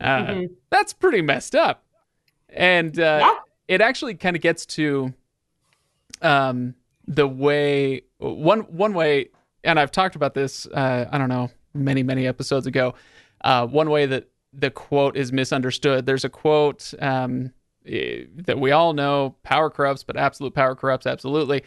[0.00, 1.84] uh, that's pretty messed up
[2.48, 3.34] and uh, Yeah.
[3.68, 5.12] it actually kind of gets to
[6.22, 6.74] um,
[7.06, 9.28] the way one one way,
[9.64, 10.66] and I've talked about this.
[10.66, 12.94] Uh, I don't know many many episodes ago.
[13.42, 16.06] Uh, one way that the quote is misunderstood.
[16.06, 17.52] There's a quote um,
[17.86, 21.62] eh, that we all know: "Power corrupts, but absolute power corrupts absolutely."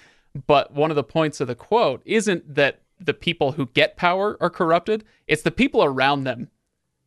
[0.48, 4.38] But one of the points of the quote isn't that the people who get power
[4.42, 6.50] are corrupted; it's the people around them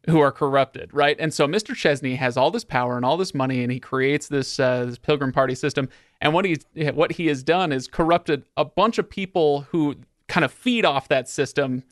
[0.09, 1.17] who are corrupted, right?
[1.19, 1.75] And so Mr.
[1.75, 4.99] Chesney has all this power and all this money, and he creates this uh, this
[4.99, 5.89] pilgrim party system.
[6.21, 9.97] And what he's what he has done is corrupted a bunch of people who
[10.29, 11.83] kind of feed off that system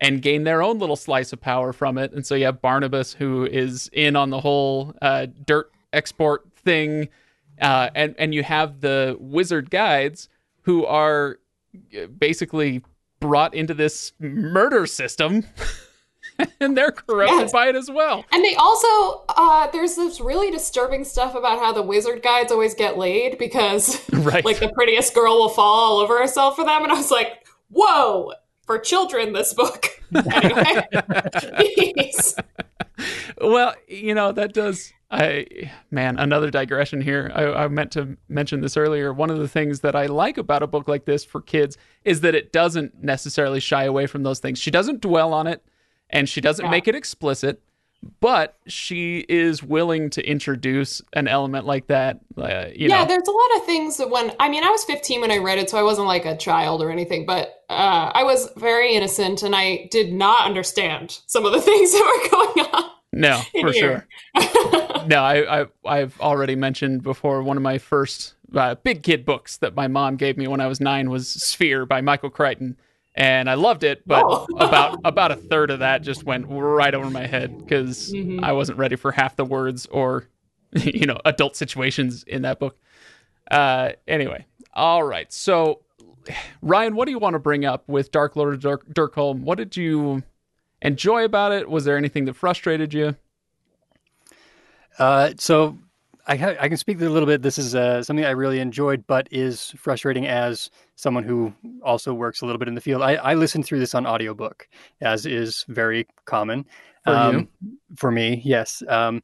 [0.00, 2.12] and gain their own little slice of power from it.
[2.12, 7.08] And so you have Barnabas who is in on the whole uh, dirt export thing,
[7.60, 10.28] uh, and and you have the wizard guides
[10.64, 11.38] who are
[11.96, 12.82] uh, basically
[13.20, 15.44] brought into this murder system.
[16.60, 17.52] and they're corrupted Yes.
[17.52, 18.24] by it as well.
[18.32, 22.74] And they also, uh, there's this really disturbing stuff about how the wizard guides always
[22.74, 24.44] get laid because, Right.
[24.44, 26.82] like, the prettiest girl will fall all over herself for them.
[26.82, 28.32] And I was like, whoa,
[28.66, 29.86] for children, this book.
[30.14, 30.86] anyway,
[33.40, 34.92] Well, you know that does.
[35.14, 37.30] I man, another digression here.
[37.34, 39.12] I, I meant to mention this earlier.
[39.12, 42.20] One of the things that I like about a book like this for kids is
[42.22, 44.58] that it doesn't necessarily shy away from those things.
[44.58, 45.62] She doesn't dwell on it,
[46.10, 46.70] and she doesn't Yeah.
[46.70, 47.60] make it explicit.
[48.20, 52.20] But she is willing to introduce an element like that.
[52.36, 54.84] Uh, you yeah, know, there's a lot of things that when I mean I was
[54.84, 58.10] 15 when I read it, so I wasn't like a child or anything, but uh,
[58.12, 62.30] I was very innocent and I did not understand some of the things that were
[62.30, 62.90] going on.
[63.14, 64.06] No, for sure.
[65.06, 69.56] no, I, I I've already mentioned before one of my first uh, big kid books
[69.58, 72.76] that my mom gave me when I was nine was Sphere by Michael Crichton,
[73.14, 74.06] and I loved it.
[74.06, 74.46] But Oh.
[74.58, 78.42] about about a third of that just went right over my head because Mhm.
[78.42, 80.28] I wasn't ready for half the words or
[80.74, 82.76] you know adult situations in that book.
[83.50, 85.32] Uh, anyway, all right.
[85.32, 85.80] So
[86.62, 89.40] Ryan, what do you want to bring up with Dark Lord of Dirk, Derkholm?
[89.40, 90.22] What did you
[90.82, 91.68] enjoy about it?
[91.68, 93.16] Was there anything that frustrated you?
[94.98, 95.78] Uh, so
[96.26, 97.42] I, ha- I can speak a little bit.
[97.42, 102.40] This is uh, something I really enjoyed, but is frustrating as someone who also works
[102.40, 103.02] a little bit in the field.
[103.02, 104.68] I, I listened through this on audiobook,
[105.00, 106.64] as is very common.
[107.04, 107.48] For you?
[107.96, 108.82] For me, yes.
[108.88, 109.22] Um,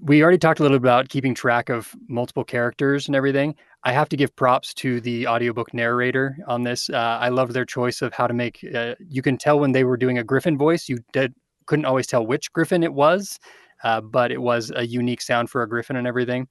[0.00, 3.54] we already talked a little bit about keeping track of multiple characters and everything.
[3.84, 6.90] I have to give props to the audiobook narrator on this.
[6.90, 8.64] Uh, I love their choice of how to make.
[8.74, 10.88] Uh, you can tell when they were doing a Griffin voice.
[10.88, 11.32] You did,
[11.66, 13.38] couldn't always tell which Griffin it was,
[13.84, 16.48] uh, but it was a unique sound for a Griffin and everything.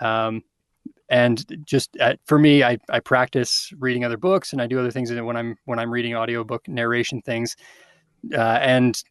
[0.00, 0.42] Um,
[1.08, 4.92] and just uh, for me, I, I practice reading other books and I do other
[4.92, 7.56] things when I'm when I'm reading audiobook narration things.
[8.32, 9.02] Uh, and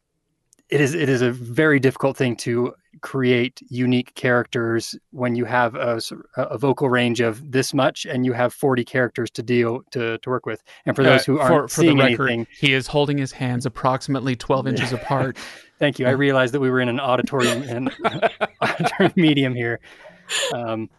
[0.70, 5.74] it is it is a very difficult thing to create unique characters when you have
[5.74, 10.28] a vocal range of this much and you have 40 characters to deal to, to
[10.30, 10.62] work with.
[10.84, 13.16] And for those Uh, who aren't for, for the seeing record, anything he is holding
[13.16, 15.38] his hands approximately 12 inches apart.
[15.78, 16.06] thank you.
[16.06, 17.90] I realized that we were in an auditorium and
[18.60, 19.80] auditory medium here.
[20.52, 20.90] Um,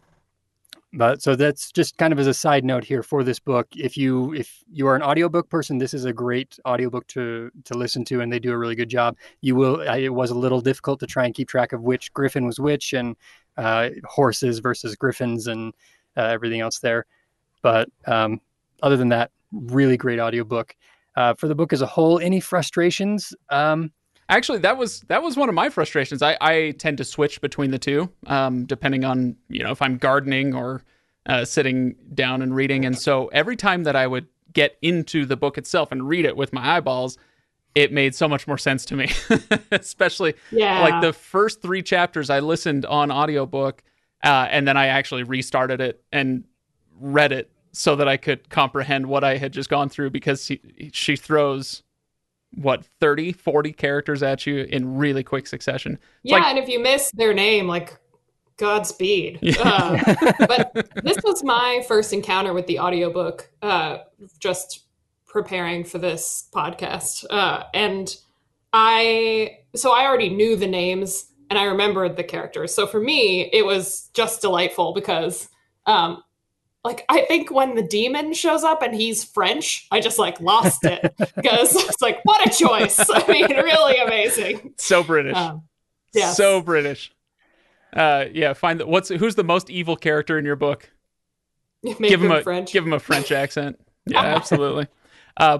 [0.93, 3.95] but so that's just kind of as a side note here for this book if
[3.95, 8.03] you if you are an audiobook person this is a great audiobook to to listen
[8.03, 10.99] to and they do a really good job you will it was a little difficult
[10.99, 13.15] to try and keep track of which griffin was which and
[13.57, 15.73] uh, horses versus griffins and
[16.17, 17.05] uh, everything else there
[17.61, 18.41] but um,
[18.81, 20.75] other than that really great audiobook.
[21.15, 23.33] Uh, for the book as a whole, any frustrations?
[23.49, 23.91] Um,
[24.31, 26.21] Actually, that was that was one of my frustrations.
[26.21, 29.97] I, I tend to switch between the two, um, depending on you know if I'm
[29.97, 30.81] gardening or
[31.25, 32.85] uh, sitting down and reading.
[32.85, 36.35] And so every time that I would get into the book itself and read it
[36.37, 37.17] with my eyeballs,
[37.75, 39.11] it made so much more sense to me.
[39.71, 40.81] Especially Yeah.
[40.81, 43.83] like the first three chapters I listened on audiobook,
[44.23, 46.45] uh, and then I actually restarted it and
[46.99, 50.59] read it so that I could comprehend what I had just gone through because she,
[50.93, 51.83] she throws
[52.55, 56.79] what 30 40 characters at you in really quick succession yeah, like- and if you
[56.79, 57.97] miss their name, like
[58.61, 59.39] Godspeed.
[59.59, 59.97] Uh,
[60.47, 63.97] but this was my first encounter with the audiobook, uh,
[64.39, 64.85] just
[65.25, 67.25] preparing for this podcast.
[67.29, 68.15] Uh, and
[68.71, 72.73] I, so I already knew the names and I remembered the characters.
[72.73, 75.49] So for me, it was just delightful because,
[75.87, 76.23] um,
[76.83, 80.83] like I think when the demon shows up and he's French, I just like lost
[80.83, 81.01] it
[81.35, 82.99] because it's like what a choice.
[83.13, 84.73] I mean, really amazing.
[84.77, 85.63] so british Um,
[86.13, 86.35] yes.
[86.37, 87.11] so british
[87.93, 90.89] uh yeah find the, what's who's the most evil character in your book
[91.83, 92.71] Make give him a French.
[92.73, 94.87] give him a french accent yeah absolutely
[95.37, 95.59] uh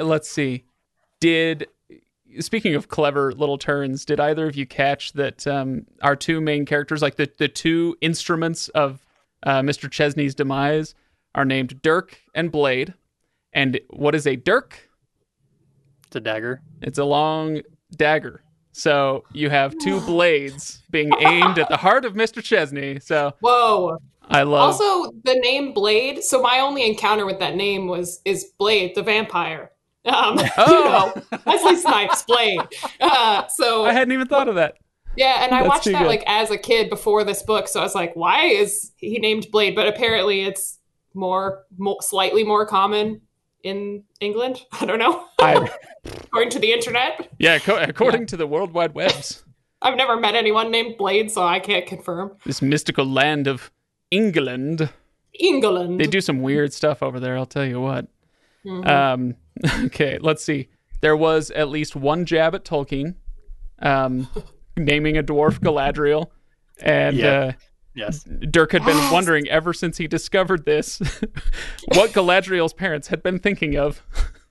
[0.00, 0.64] let's see
[1.20, 1.66] did
[2.38, 6.64] speaking of clever little turns did either of you catch that um our two main
[6.66, 9.04] characters like the the two instruments of
[9.44, 10.94] uh, mr chesney's demise
[11.34, 12.94] are named dirk and blade
[13.52, 14.88] and what is a dirk
[16.10, 16.60] it's a dagger.
[16.82, 17.60] It's a long
[17.94, 18.42] dagger.
[18.72, 22.42] So you have two blades being aimed at the heart of Mr.
[22.42, 22.98] Chesney.
[22.98, 23.98] So Whoa.
[24.28, 26.24] I love Also, the name Blade.
[26.24, 29.70] So my only encounter with that name was is Blade the vampire.
[30.04, 31.12] Um, Oh.
[31.22, 32.58] you know, Wesley Snipes Blade.
[33.00, 34.78] Uh, so I hadn't even thought of that.
[35.16, 36.06] Yeah, and I watched that good.
[36.08, 37.68] like as a kid before this book.
[37.68, 39.74] So I was like, why is he named Blade?
[39.74, 40.78] But apparently, it's
[41.14, 43.20] more, more slightly more common
[43.62, 44.62] in England.
[44.80, 45.24] I don't know.
[45.38, 45.68] I,
[46.24, 49.44] According to the internet, yeah, co- according to the World Wide Webs,
[49.82, 52.36] I've never met anyone named Blade, so I can't confirm.
[52.44, 53.70] this mystical land of
[54.10, 54.90] England,
[55.38, 55.98] England.
[56.00, 57.36] they do some weird stuff over there.
[57.36, 58.06] I'll tell you what.
[58.64, 58.86] Mhm.
[58.86, 59.34] Um,
[59.86, 60.68] okay, let's see.
[61.00, 63.14] There was at least one jab at Tolkien,
[63.80, 64.28] um,
[64.76, 66.26] naming a dwarf Galadriel,
[66.82, 67.26] and Yeah.
[67.40, 67.52] uh,
[67.92, 68.22] Yes.
[68.22, 70.98] Dirk had been wondering ever since he discovered this
[71.94, 74.00] what Galadriel's parents had been thinking of.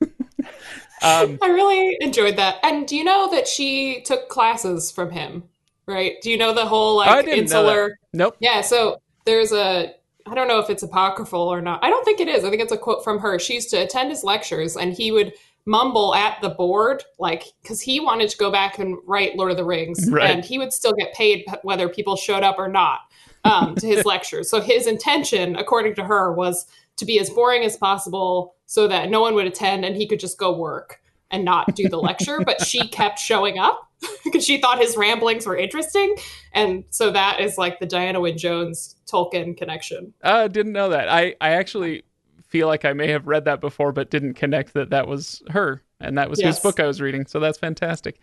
[1.02, 2.56] um, I really enjoyed that.
[2.62, 5.44] And do you know that she took classes from him?
[5.86, 6.20] Right?
[6.22, 7.68] Do you know the whole I like didn't know that.
[7.70, 7.98] insular?
[8.12, 8.36] nope.
[8.40, 8.60] Yeah.
[8.60, 9.94] So there's a.
[10.26, 11.82] I don't know if it's apocryphal or not.
[11.82, 12.44] I don't think it is.
[12.44, 13.38] I think it's a quote from her.
[13.38, 15.32] She used to attend his lectures, and he would
[15.66, 19.56] mumble at the board, like because he wanted to go back and write Lord of
[19.56, 20.30] the Rings, Right.
[20.30, 23.00] and he would still get paid whether people showed up or not
[23.44, 24.50] um, to his lectures.
[24.50, 29.10] So his intention, according to her, was to be as boring as possible so that
[29.10, 32.40] no one would attend and he could just go work and not do the lecture.
[32.44, 33.88] But she kept showing up
[34.24, 36.16] because she thought his ramblings were interesting.
[36.52, 40.12] And so that is like the Diana Wynne Jones Tolkien connection.
[40.22, 41.08] I didn't know that.
[41.08, 42.02] I, I actually
[42.50, 45.82] feel like I may have read that before, but didn't connect that that was her
[46.00, 47.26] and that was whose book I was reading.
[47.26, 48.20] So that's fantastic.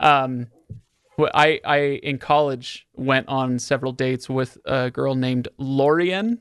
[0.00, 0.48] Um,
[1.18, 6.40] I, I in college went on several dates with a girl named Lorien,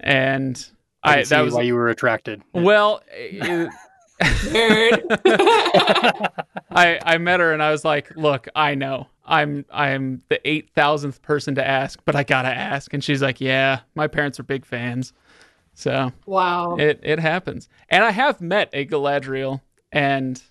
[0.00, 0.68] and
[1.02, 2.42] I, I, see that was why you were attracted.
[2.52, 3.02] well.
[3.10, 3.70] it-
[4.18, 5.02] Nerd.
[6.70, 10.70] I I met her and I was like, "Look, I know I'm I'm the eight
[10.70, 14.42] thousandth person to ask, but I gotta ask." And she's like, "Yeah, my parents are
[14.42, 15.12] big fans."
[15.78, 16.76] So wow.
[16.76, 19.60] it it happens, and I have met a Galadriel,
[19.92, 20.42] and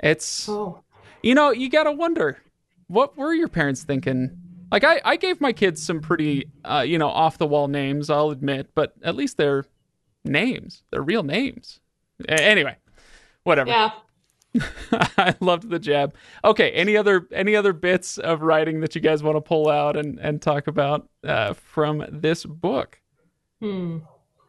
[0.00, 0.82] it's Oh.
[1.22, 2.38] you know you gotta wonder
[2.88, 4.36] what were your parents thinking.
[4.72, 8.10] Like I I gave my kids some pretty uh you know off the wall names,
[8.10, 9.66] I'll admit, but at least they're
[10.24, 11.78] names, they're real names.
[12.28, 12.76] A- Anyway,
[13.44, 13.70] whatever.
[13.70, 13.90] Yeah.
[14.92, 16.12] I loved the jab.
[16.44, 19.96] Okay, any other any other bits of writing that you guys want to pull out
[19.96, 23.00] and and talk about uh, from this book?
[23.60, 23.98] Hmm.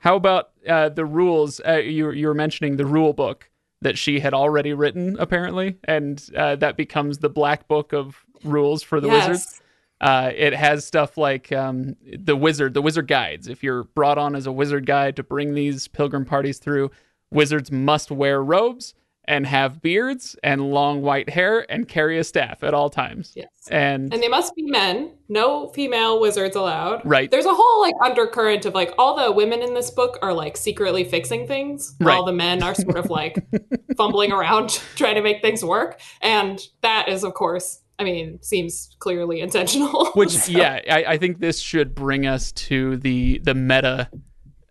[0.06, 1.60] How about uh, the rules?
[1.68, 3.50] Uh, you you were mentioning the rule book
[3.82, 8.84] that she had already written, apparently, and uh, that becomes the black book of rules
[8.84, 9.28] for the Yes.
[9.28, 9.62] wizards.
[10.00, 13.48] Uh, it has stuff like um, the wizard, the wizard guides.
[13.48, 16.92] If you're brought on as a wizard guide to bring these pilgrim parties through,
[17.32, 18.94] wizards must wear robes
[19.28, 23.34] and have beards and long white hair and carry a staff at all times.
[23.36, 23.48] Yes.
[23.72, 25.12] And, And they must be men.
[25.30, 27.02] No female wizards allowed.
[27.04, 27.30] Right.
[27.32, 30.56] There's a whole like undercurrent of like all the women in this book are like
[30.58, 32.14] secretly fixing things, Right.
[32.14, 33.44] while the men are sort of like
[33.98, 36.00] fumbling around trying to make things work.
[36.22, 40.06] And that is, of course, I mean, seems clearly intentional.
[40.16, 44.10] which So- yeah, I, I think this should bring us to the the meta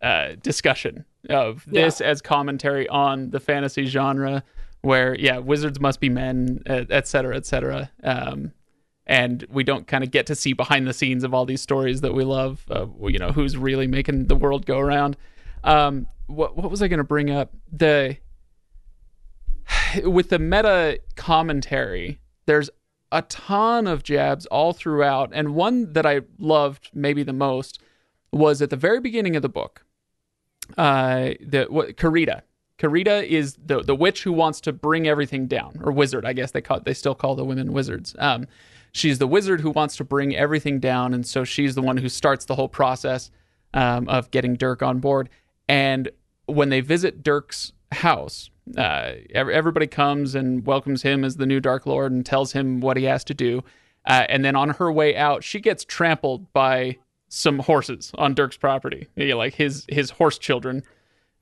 [0.02, 2.07] uh, discussion of this yeah.
[2.07, 4.43] as commentary on the fantasy genre,
[4.83, 7.91] where yeah, wizards must be men, et cetera, et cetera.
[8.03, 8.53] Um,
[9.07, 12.01] and we don't kind of get to see behind the scenes of all these stories
[12.01, 12.64] that we love.
[12.70, 15.16] Uh, you know, who's really making the world go around.
[15.62, 17.53] Um, what what was I going to bring up?
[17.70, 18.16] The
[20.05, 22.70] with the meta commentary, there's
[23.12, 27.81] a ton of jabs all throughout, and one that I loved maybe the most
[28.33, 29.84] was at the very beginning of the book.
[30.76, 32.42] Uh, the what Querida.
[32.78, 36.50] Querida is the the witch who wants to bring everything down, or wizard, I guess
[36.50, 38.16] they call they still call the women wizards.
[38.18, 38.46] Um,
[38.92, 42.08] she's the wizard who wants to bring everything down, and so she's the one who
[42.08, 43.30] starts the whole process
[43.74, 45.28] um, of getting Dirk on board.
[45.68, 46.10] And
[46.46, 51.86] when they visit Dirk's house, uh, everybody comes and welcomes him as the new Dark
[51.86, 53.62] Lord and tells him what he has to do.
[54.06, 56.98] Uh, and then on her way out, she gets trampled by
[57.35, 60.82] some horses on Dirk's property, like his his horse children.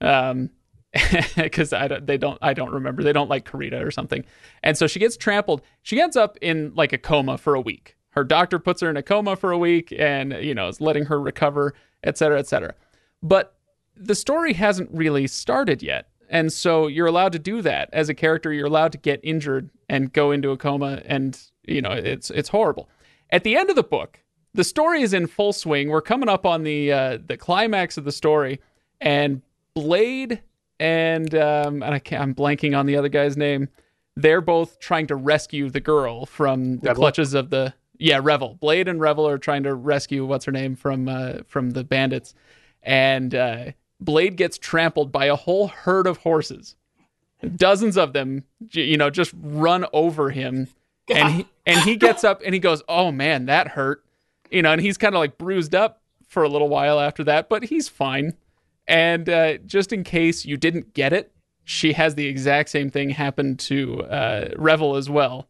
[0.00, 0.50] Um,
[1.36, 4.24] because I don't, they don't I don't remember they don't like Querida or something,
[4.62, 5.62] and so she gets trampled.
[5.82, 7.96] She ends up in like a coma for a week.
[8.10, 11.06] Her doctor puts her in a coma for a week, and you know is letting
[11.06, 11.74] her recover,
[12.04, 12.74] et cetera, et cetera.
[13.22, 13.54] But
[13.96, 18.14] the story hasn't really started yet, and so you're allowed to do that as a
[18.14, 18.52] character.
[18.52, 22.50] You're allowed to get injured and go into a coma, and you know it's it's
[22.50, 22.90] horrible.
[23.30, 24.21] At the end of the book,
[24.54, 25.88] the story is in full swing.
[25.88, 28.60] We're coming up on the uh, the climax of the story,
[29.00, 29.42] and
[29.74, 30.42] Blade
[30.78, 33.68] and um, and I can't, I'm blanking on the other guy's name.
[34.16, 37.00] They're both trying to rescue the girl from the Revel.
[37.02, 38.58] clutches of the yeah Revel.
[38.60, 42.34] Blade and Revel are trying to rescue what's her name from uh, from the bandits,
[42.82, 43.64] and uh,
[44.00, 46.76] Blade gets trampled by a whole herd of horses.
[47.56, 50.68] Dozens of them, you know, just run over him,
[51.08, 54.04] and he, and he gets up and he goes, "Oh man, that hurt,"
[54.52, 57.48] you know, and he's kind of like bruised up for a little while after that,
[57.48, 58.34] but he's fine.
[58.86, 61.32] And uh, just in case you didn't get it,
[61.64, 65.48] she has the exact same thing happen to uh, Revel as well.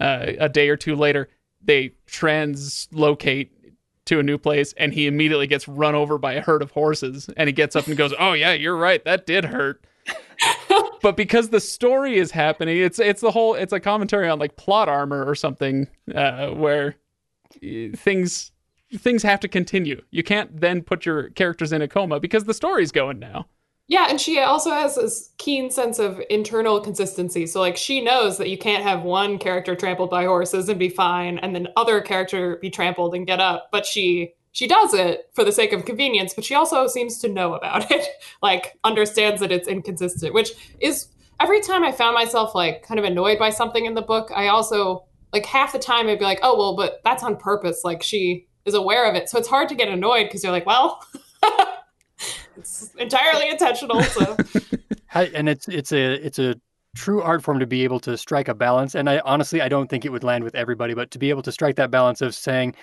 [0.00, 1.28] Uh, a day or two later,
[1.62, 3.50] they translocate
[4.06, 7.30] to a new place, and he immediately gets run over by a herd of horses.
[7.36, 9.02] And he gets up and goes, "Oh yeah, you're right.
[9.04, 9.86] That did hurt."
[11.02, 14.56] but because the story is happening, it's it's the whole it's a commentary on like
[14.56, 16.96] plot armor or something, uh, where
[17.96, 18.52] things
[18.96, 20.02] things have to continue.
[20.10, 23.46] You can't then put your characters in a coma because the story's going now.
[23.86, 27.46] Yeah, and she also has this keen sense of internal consistency.
[27.46, 30.88] So like she knows that you can't have one character trampled by horses and be
[30.88, 35.28] fine and then other character be trampled and get up, but she she does it
[35.34, 38.06] for the sake of convenience, but she also seems to know about it.
[38.42, 41.08] like understands that it's inconsistent, which is
[41.40, 44.48] every time I found myself like kind of annoyed by something in the book, I
[44.48, 45.04] also
[45.34, 48.46] like half the time I'd be like, "Oh, well, but that's on purpose." Like she
[48.64, 49.28] is aware of it.
[49.28, 51.04] So it's hard to get annoyed because you're like, well,
[52.56, 54.02] it's entirely intentional.
[54.02, 54.36] So.
[55.14, 56.54] and it's it's a it's a
[56.96, 58.94] true art form to be able to strike a balance.
[58.94, 61.42] And I honestly I don't think it would land with everybody, but to be able
[61.42, 62.74] to strike that balance of saying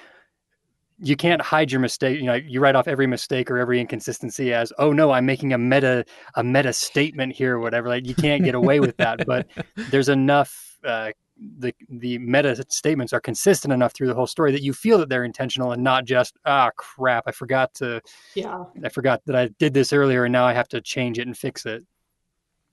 [1.04, 2.20] you can't hide your mistake.
[2.20, 5.52] You know, you write off every mistake or every inconsistency as, "Oh no, I'm making
[5.52, 7.90] a meta a meta statement here," or whatever.
[7.90, 9.26] Like you can't get away with that.
[9.26, 9.48] But
[9.90, 11.12] there's enough uh,
[11.60, 15.10] the the meta statements are consistent enough through the whole story that you feel that
[15.10, 18.02] they're intentional and not just ah crap I forgot to
[18.36, 21.28] yeah I forgot that I did this earlier and now I have to change it
[21.28, 21.84] and fix it.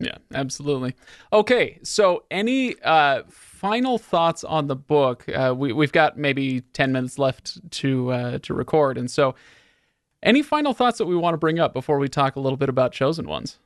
[0.01, 0.95] Yeah, absolutely.
[1.33, 5.29] Okay, so any uh, final thoughts on the book?
[5.29, 9.35] Uh, we we've got maybe ten minutes left to uh, to record, and so
[10.23, 12.69] any final thoughts that we want to bring up before we talk a little bit
[12.69, 13.59] about chosen ones?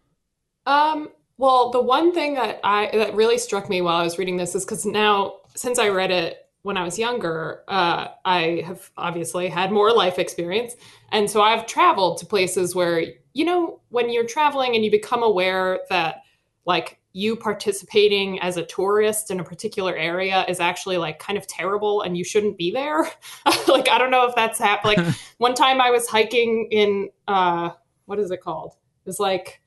[0.65, 1.11] Um,
[1.43, 4.55] well, the one thing that I that really struck me while I was reading this
[4.55, 9.49] is because now, since I read it when I was younger, uh, I have obviously
[9.49, 10.77] had more life experience,
[11.11, 15.25] and so I've traveled to places where you know when you're traveling and you become
[15.25, 16.23] aware that
[16.65, 21.49] like you participating as a tourist in a particular area is actually like kind of
[21.49, 23.01] terrible and you shouldn't be there.
[23.67, 24.97] like I don't know if that's happened.
[24.97, 27.71] Like one time I was hiking in uh,
[28.05, 28.77] what is it called?
[29.07, 29.61] It's like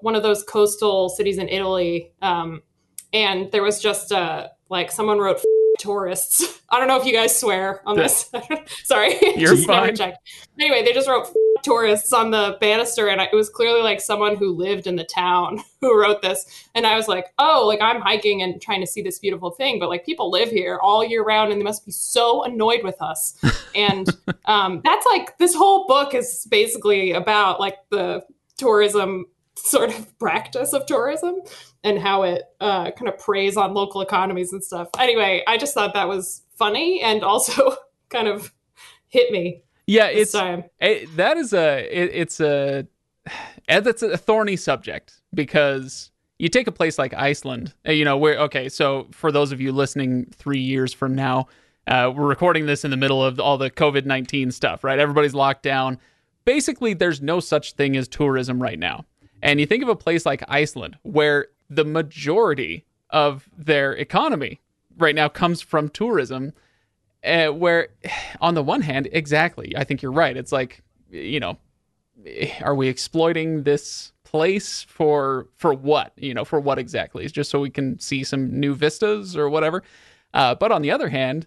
[0.00, 2.62] one of those coastal cities in Italy, um,
[3.12, 5.40] and there was just uh, like someone wrote
[5.78, 6.60] tourists.
[6.68, 8.30] I don't know if you guys swear on this.
[8.84, 9.96] Sorry, you're fine.
[10.58, 11.28] Anyway, they just wrote
[11.62, 15.60] tourists on the banister, and it was clearly like someone who lived in the town
[15.80, 16.68] who wrote this.
[16.74, 19.78] And I was like, oh, like I'm hiking and trying to see this beautiful thing,
[19.78, 23.00] but like people live here all year round, and they must be so annoyed with
[23.00, 23.38] us.
[23.74, 24.08] and
[24.46, 28.24] um, that's like this whole book is basically about like the
[28.56, 29.26] tourism
[29.56, 31.40] sort of practice of tourism
[31.84, 34.88] and how it uh, kind of preys on local economies and stuff.
[34.98, 37.76] Anyway, I just thought that was funny and also
[38.10, 38.52] kind of
[39.08, 39.62] hit me.
[39.86, 40.34] Yeah, it's
[40.80, 42.86] it, that is a it, it's a
[43.68, 48.38] that's a thorny subject because you take a place like Iceland, uh, you know, where
[48.40, 51.48] okay, so for those of you listening 3 years from now,
[51.86, 54.98] uh, we're recording this in the middle of all the COVID-19 stuff, right?
[54.98, 55.98] Everybody's locked down.
[56.44, 59.04] Basically, there's no such thing as tourism right now.
[59.42, 64.60] And you think of a place like Iceland where the majority of their economy
[64.96, 66.52] right now comes from tourism
[67.24, 67.88] uh, where
[68.40, 70.36] on the one hand exactly i think you're right.
[70.36, 71.58] It's like you know
[72.60, 77.26] are we exploiting this place for for what you know for what exactly?
[77.28, 79.82] Just so we can see some new vistas or whatever.
[80.34, 81.46] Uh, but on the other hand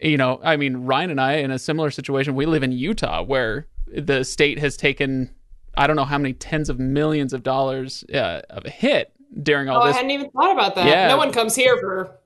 [0.00, 3.22] you know i mean ryan and i in a similar situation we live in utah
[3.22, 5.30] where the state has taken
[5.76, 9.12] i don't know how many tens of millions of dollars uh, of a hit
[9.42, 10.86] during all oh, this I hadn't even thought about that.
[10.86, 11.08] Yeah.
[11.08, 12.16] No one comes here for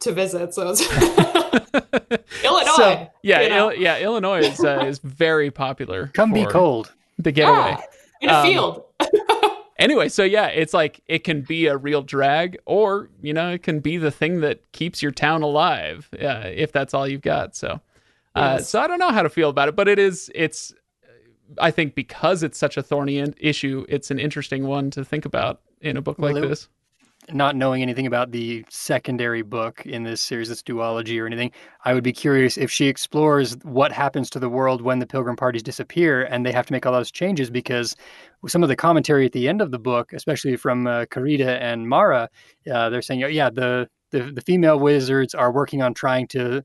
[0.00, 0.82] to visit, so it's
[2.44, 2.72] Illinois.
[2.76, 3.70] so yeah you know?
[3.70, 6.92] Il- yeah illinois is, uh, is very popular Come be cold.
[7.18, 7.76] the getaway
[8.20, 8.84] Yeah, in a Um, field.
[9.78, 13.62] anyway so yeah it's like it can be a real drag or you know it
[13.62, 17.56] can be the thing that keeps your town alive uh, if that's all you've got
[17.56, 17.80] so
[18.34, 20.72] uh, so i don't know how to feel about it but it is it's
[21.58, 25.24] i think because it's such a thorny in- issue it's an interesting one to think
[25.24, 26.68] about in a book like Well, this
[27.32, 31.52] Not knowing anything about the secondary book in this series, this duology or anything,
[31.84, 35.36] I would be curious if she explores what happens to the world when the Pilgrim
[35.36, 37.96] parties disappear and they have to make all those changes because
[38.46, 41.88] some of the commentary at the end of the book, especially from uh, Querida and
[41.88, 42.28] Mara,
[42.72, 46.62] uh, they're saying, oh, yeah, the, the the female wizards are working on trying to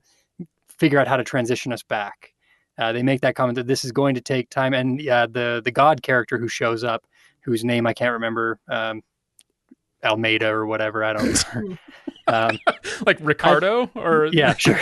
[0.68, 2.33] figure out how to transition us back.
[2.78, 5.60] Uh, they make that comment that this is going to take time, and uh, the
[5.64, 7.04] the god character who shows up,
[7.40, 9.02] whose name I can't remember, um,
[10.04, 11.78] Almeida or whatever, I don't remember.
[12.26, 12.58] um,
[13.06, 14.74] like ricardo or yeah, sure.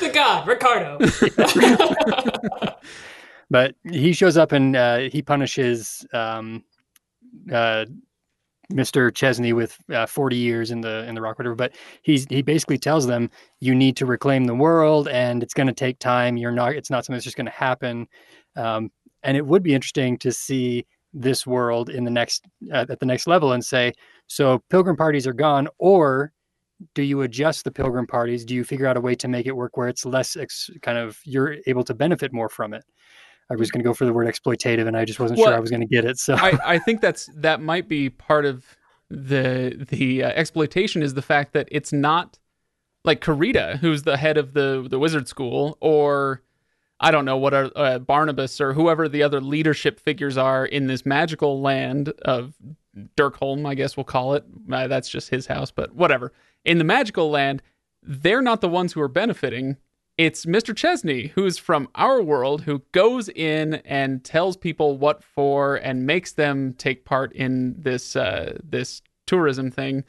[0.00, 0.98] the god, Ricardo.
[3.50, 6.62] but he shows up and uh, he punishes um,
[7.52, 7.84] uh,
[8.70, 9.14] Mr.
[9.14, 11.54] Chesney with uh, 40 years in the in the Rock River.
[11.54, 15.66] But he's he basically tells them you need to reclaim the world, and it's going
[15.66, 16.36] to take time.
[16.36, 16.74] You're not.
[16.74, 18.06] It's not something that's just going to happen.
[18.56, 18.90] Um,
[19.22, 23.06] and it would be interesting to see this world in the next uh, at the
[23.06, 23.92] next level and say,
[24.26, 26.32] so pilgrim parties are gone, or
[26.94, 28.44] do you adjust the pilgrim parties?
[28.44, 30.98] Do you figure out a way to make it work where it's less ex- kind
[30.98, 32.84] of you're able to benefit more from it?
[33.52, 35.56] I was going to go for the word exploitative, and I just wasn't Well, sure
[35.56, 36.18] I was going to get it.
[36.18, 38.64] So I, I think that's that might be part of
[39.10, 42.38] the the uh, exploitation is the fact that it's not
[43.04, 46.42] like Querida, who's the head of the the wizard school, or
[46.98, 50.86] I don't know what are uh, Barnabas or whoever the other leadership figures are in
[50.86, 52.54] this magical land of
[53.16, 54.44] Derkholm, I guess we'll call it.
[54.70, 56.32] Uh, that's just his house, but whatever.
[56.64, 57.62] In the magical land,
[58.02, 59.76] they're not the ones who are benefiting.
[60.18, 60.76] It's Mr.
[60.76, 66.32] Chesney, who's from our world, who goes in and tells people what for and makes
[66.32, 70.04] them take part in this uh, this tourism thing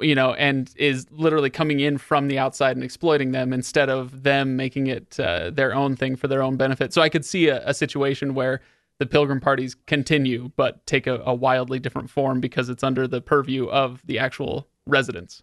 [0.00, 4.22] you know, and is literally coming in from the outside and exploiting them instead of
[4.22, 6.92] them making it uh, their own thing for their own benefit.
[6.92, 8.60] So I could see a, a situation where
[8.98, 13.20] the pilgrim parties continue but take a, a wildly different form because it's under the
[13.20, 15.42] purview of the actual residents.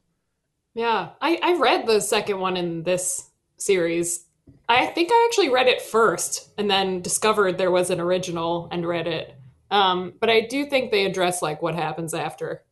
[0.76, 3.29] Yeah, I, I read the second one in this
[3.60, 4.26] series.
[4.68, 8.88] I think I actually read it first and then discovered there was an original and
[8.88, 9.36] read it.
[9.72, 12.64] Um, but I do think they address like what happens after,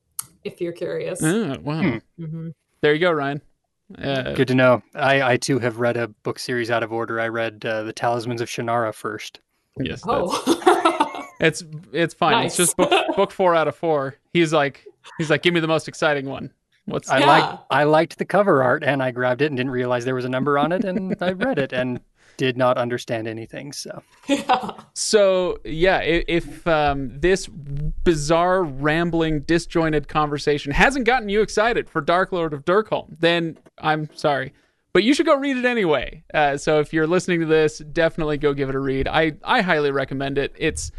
[0.43, 1.21] if you're curious.
[1.23, 1.99] Ah, wow.
[2.17, 2.49] hmm
[2.81, 3.41] There you go, Ryan.
[3.97, 4.81] Uh, good to know.
[4.95, 7.19] I, I too have read a book series out of order.
[7.19, 9.39] I read uh, the Talismans of Shannara first.
[9.79, 11.63] yes, Oh, it's
[11.93, 12.45] it's fine.
[12.47, 14.15] It's just book book four out of four.
[14.33, 14.85] He's like
[15.17, 16.51] he's like, give me the most exciting one.
[16.87, 17.25] What's I Yeah.
[17.27, 20.25] like I liked the cover art, and I grabbed it and didn't realize there was
[20.25, 21.99] a number on it, and I read it and
[22.37, 23.71] did not understand anything.
[23.73, 24.71] So yeah.
[24.93, 32.01] So yeah, if, if um, this bizarre, rambling, disjointed conversation hasn't gotten you excited for
[32.01, 34.53] Dark Lord of Derkholm, then I'm sorry,
[34.93, 36.23] but you should go read it anyway.
[36.33, 39.07] Uh, so if you're listening to this, definitely go give it a read.
[39.07, 40.55] I I highly recommend it.
[40.57, 40.91] It's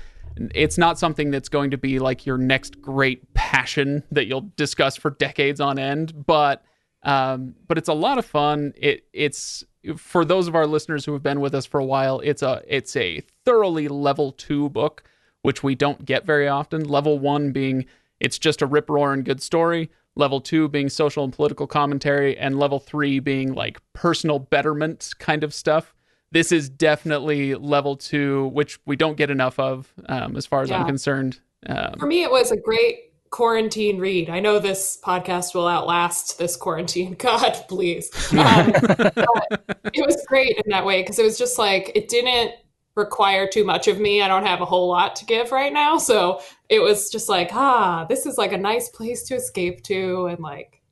[0.55, 4.97] it's not something that's going to be like your next great passion that you'll discuss
[4.97, 6.65] for decades on end, but
[7.03, 8.73] um, but it's a lot of fun.
[8.77, 9.65] It it's
[9.97, 12.21] for those of our listeners who have been with us for a while.
[12.21, 15.05] It's a it's a thoroughly level two book,
[15.43, 16.85] which we don't get very often.
[16.85, 17.87] Level one being
[18.21, 19.91] it's just a rip roaring good story.
[20.17, 25.45] Level two being social and political commentary, and level three being like personal betterment kind
[25.45, 25.95] of stuff.
[26.31, 30.71] This is definitely level two, which we don't get enough of, um, as far as
[30.71, 31.41] I'm concerned.
[31.67, 34.31] Um, For me, it was a great quarantine read.
[34.31, 37.15] I know this podcast will outlast this quarantine.
[37.19, 38.11] God, please.
[38.39, 38.73] Um,
[39.95, 42.53] it was great in that way because it was just like, it didn't
[42.95, 44.21] require too much of me.
[44.23, 45.99] I don't have a whole lot to give right now.
[45.99, 50.27] So it was just like, ah, this is like a nice place to escape to.
[50.27, 50.83] And like,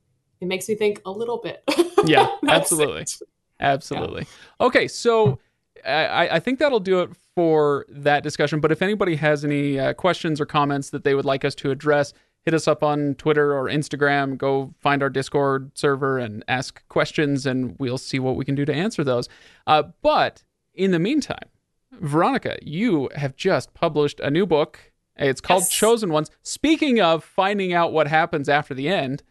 [0.40, 1.62] it makes me think a little bit.
[2.04, 3.02] yeah, absolutely.
[3.02, 3.18] It.
[3.60, 4.22] Absolutely.
[4.60, 4.66] Yeah.
[4.66, 4.88] Okay.
[4.88, 5.38] So
[5.84, 8.60] I, I think that'll do it for that discussion.
[8.60, 11.70] But if anybody has any uh, questions or comments that they would like us to
[11.70, 14.38] address, hit us up on Twitter or Instagram.
[14.38, 18.64] Go find our Discord server and ask questions, and we'll see what we can do
[18.64, 19.28] to answer those.
[19.66, 20.44] Uh, but
[20.74, 21.48] in the meantime,
[21.92, 24.92] Veronica, you have just published a new book.
[25.16, 25.70] It's called yes.
[25.70, 26.30] Chosen Ones.
[26.42, 29.22] Speaking of finding out what happens after the end,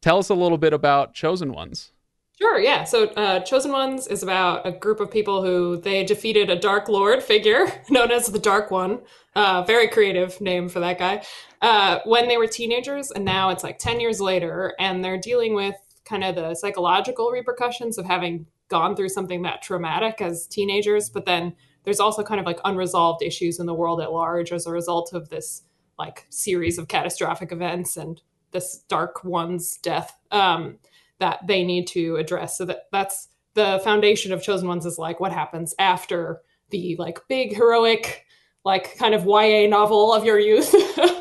[0.00, 1.92] tell us a little bit about Chosen Ones.
[2.40, 2.84] Sure, yeah.
[2.84, 6.88] So, uh, Chosen Ones is about a group of people who they defeated a Dark
[6.88, 9.00] Lord figure known as the Dark One.
[9.34, 11.22] Uh, very creative name for that guy.
[11.60, 15.54] Uh, when they were teenagers, and now it's like 10 years later, and they're dealing
[15.54, 15.74] with
[16.06, 21.10] kind of the psychological repercussions of having gone through something that traumatic as teenagers.
[21.10, 24.66] But then there's also kind of like unresolved issues in the world at large as
[24.66, 25.62] a result of this
[25.98, 28.22] like series of catastrophic events and
[28.52, 30.18] this Dark One's death.
[30.30, 30.78] Um,
[31.20, 32.58] that they need to address.
[32.58, 36.40] So that that's the foundation of Chosen Ones is like what happens after
[36.70, 38.26] the like big heroic
[38.64, 40.74] like kind of YA novel of your youth.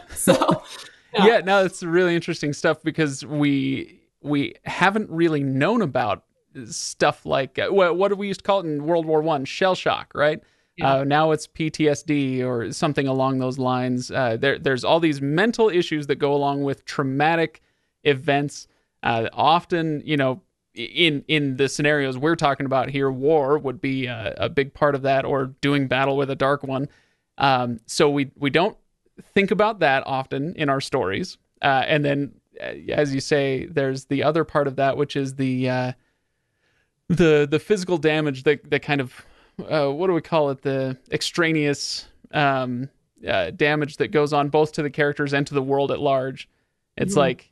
[0.16, 0.64] so
[1.14, 1.26] yeah.
[1.26, 6.24] yeah, no, it's really interesting stuff because we we haven't really known about
[6.66, 9.46] stuff like uh, what, what do we used to call it in World War One?
[9.46, 10.42] Shell shock, right?
[10.78, 10.94] Yeah.
[10.94, 14.12] Uh, now it's PTSD or something along those lines.
[14.12, 17.62] Uh, there, there's all these mental issues that go along with traumatic
[18.04, 18.69] events
[19.04, 20.42] uh, often, you know,
[20.76, 24.96] in in the scenarios we're talking about here, war would be a, a big part
[24.96, 26.88] of that, or doing battle with a dark one.
[27.38, 28.78] Um, so we we don't
[29.34, 31.38] think about that often in our stories.
[31.62, 32.32] Uh, and then,
[32.62, 35.92] uh, as you say, there's the other part of that, which is the uh,
[37.08, 39.26] the the physical damage that that kind of
[39.70, 40.62] uh, what do we call it?
[40.62, 42.90] The extraneous um,
[43.28, 46.48] uh, damage that goes on both to the characters and to the world at large.
[46.98, 47.20] It's mm-hmm.
[47.20, 47.52] like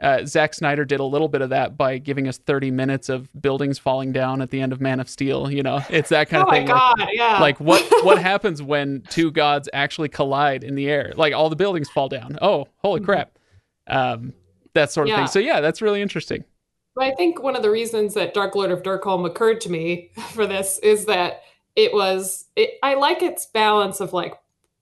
[0.00, 3.28] uh, Zack Snyder did a little bit of that by giving us 30 minutes of
[3.40, 5.50] buildings falling down at the end of Man of Steel.
[5.50, 6.70] You know, it's that kind of oh thing.
[6.70, 7.40] Oh my god, like, yeah.
[7.40, 11.12] Like what what happens when two gods actually collide in the air?
[11.16, 12.38] Like all the buildings fall down.
[12.42, 13.06] Oh, holy mm-hmm.
[13.06, 13.38] crap!
[13.86, 14.34] Um,
[14.74, 15.16] that sort of yeah.
[15.16, 15.26] thing.
[15.28, 16.44] So yeah, that's really interesting.
[16.94, 20.10] But I think one of the reasons that Dark Lord of Derkholm occurred to me
[20.32, 21.42] for this is that
[21.74, 24.34] it was it, I like its balance of like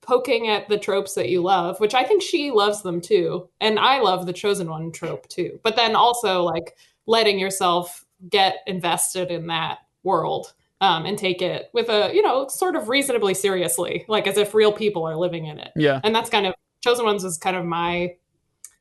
[0.04, 3.48] poking at the tropes that you love, which I think she loves them too.
[3.60, 5.58] And I love the chosen one trope too.
[5.62, 6.76] But then also like
[7.06, 12.48] letting yourself get invested in that world um, and take it with a, you know,
[12.48, 15.72] sort of reasonably seriously, like as if real people are living in it.
[15.76, 16.00] Yeah.
[16.04, 18.16] And that's kind of chosen ones is kind of my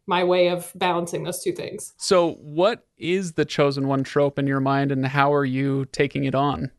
[0.06, 1.94] my way of balancing those two things.
[1.98, 6.26] So what is the chosen one trope in your mind and how are you taking
[6.26, 6.72] it on?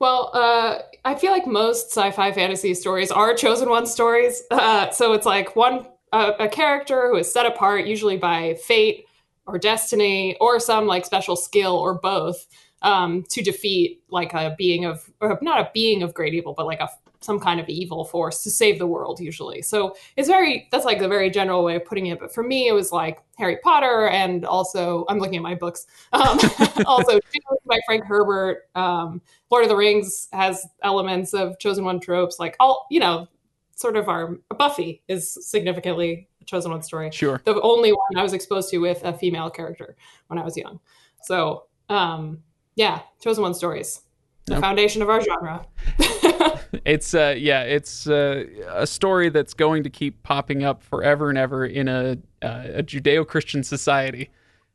[0.00, 4.42] Well, uh, I feel like most sci-fi fantasy stories are chosen one stories.
[4.50, 9.06] Uh, so it's like one uh, a character who is set apart, usually by fate
[9.46, 12.46] or destiny or some like special skill or both,
[12.82, 15.10] um, to defeat like a being of
[15.42, 16.88] not a being of great evil, but like a
[17.20, 19.62] some kind of evil force to save the world usually.
[19.62, 22.20] So it's very that's like the very general way of putting it.
[22.20, 25.86] But for me, it was like Harry Potter, and also I'm looking at my books.
[26.12, 26.38] Um,
[26.86, 27.18] also,
[27.66, 28.68] by Frank Herbert.
[28.74, 33.26] Um, Lord of the Rings has elements of chosen one tropes, like all you know,
[33.74, 37.10] sort of our Buffy is significantly a chosen one story.
[37.10, 39.96] Sure, the only one I was exposed to with a female character
[40.28, 40.80] when I was young.
[41.22, 42.42] So um,
[42.76, 44.02] yeah, chosen one stories,
[44.46, 44.62] the nope.
[44.62, 45.66] foundation of our genre.
[46.84, 51.38] it's uh yeah it's uh, a story that's going to keep popping up forever and
[51.38, 54.30] ever in a uh, a judeo-christian society.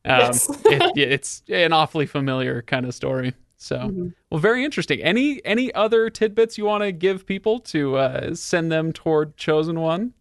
[0.05, 0.49] Um, yes.
[0.66, 3.34] it, it's an awfully familiar kind of story.
[3.57, 4.07] So mm-hmm.
[4.30, 5.01] well very interesting.
[5.01, 9.80] Any any other tidbits you want to give people to uh, send them toward chosen
[9.80, 10.14] one?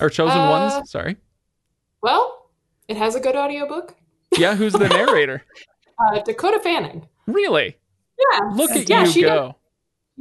[0.00, 1.16] Or chosen uh, ones sorry.
[2.02, 2.48] well
[2.88, 3.96] it has a good audiobook.
[4.36, 5.44] Yeah who's the narrator?
[5.98, 7.06] Uh, dakota fanning.
[7.26, 7.76] Really?
[8.32, 8.50] Yeah.
[8.52, 9.56] Look at yeah, you go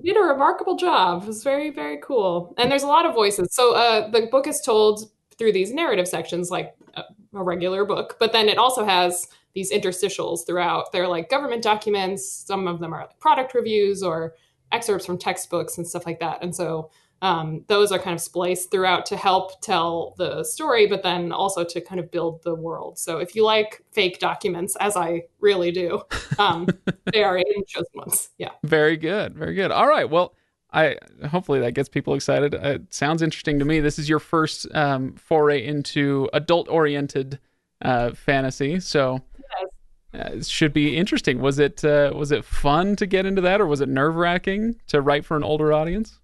[0.01, 1.23] did a remarkable job.
[1.23, 2.53] It was very, very cool.
[2.57, 3.53] And there's a lot of voices.
[3.53, 8.17] So uh, the book is told through these narrative sections, like a, a, regular book,
[8.19, 10.91] but then it also has these interstitials throughout.
[10.91, 12.29] They're like government documents.
[12.29, 14.35] Some of them are like product reviews or
[14.71, 16.43] excerpts from textbooks and stuff like that.
[16.43, 16.91] And so
[17.21, 21.63] um, those are kind of spliced throughout to help tell the story, but then also
[21.63, 22.97] to kind of build the world.
[22.97, 26.01] So if you like fake documents, as I really do,
[26.37, 26.67] um,
[27.13, 28.29] they are in chosen ones.
[28.37, 28.51] Yeah.
[28.63, 29.35] Very good.
[29.35, 29.71] Very good.
[29.71, 30.09] All right.
[30.09, 30.33] Well,
[30.71, 30.97] I
[31.29, 32.53] hopefully that gets people excited.
[32.53, 33.79] Uh, it sounds interesting to me.
[33.79, 37.39] This is your first um, foray into adult-oriented
[37.81, 39.69] uh, fantasy, so yes.
[40.11, 41.39] Uh, should be interesting.
[41.39, 44.75] Was it uh, was it fun to get into that, or was it nerve wracking
[44.87, 46.19] to write for an older audience?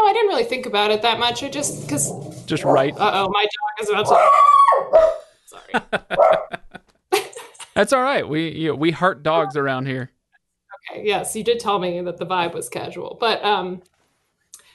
[0.00, 1.42] Know, I didn't really think about it that much.
[1.42, 2.10] I just because.
[2.44, 2.96] Just write.
[2.96, 5.12] Uh oh, my dog is about to.
[5.46, 7.22] Sorry.
[7.74, 8.26] That's all right.
[8.26, 10.10] We you know, we heart dogs around here.
[10.90, 11.06] Okay.
[11.06, 13.82] Yes, you did tell me that the vibe was casual, but um,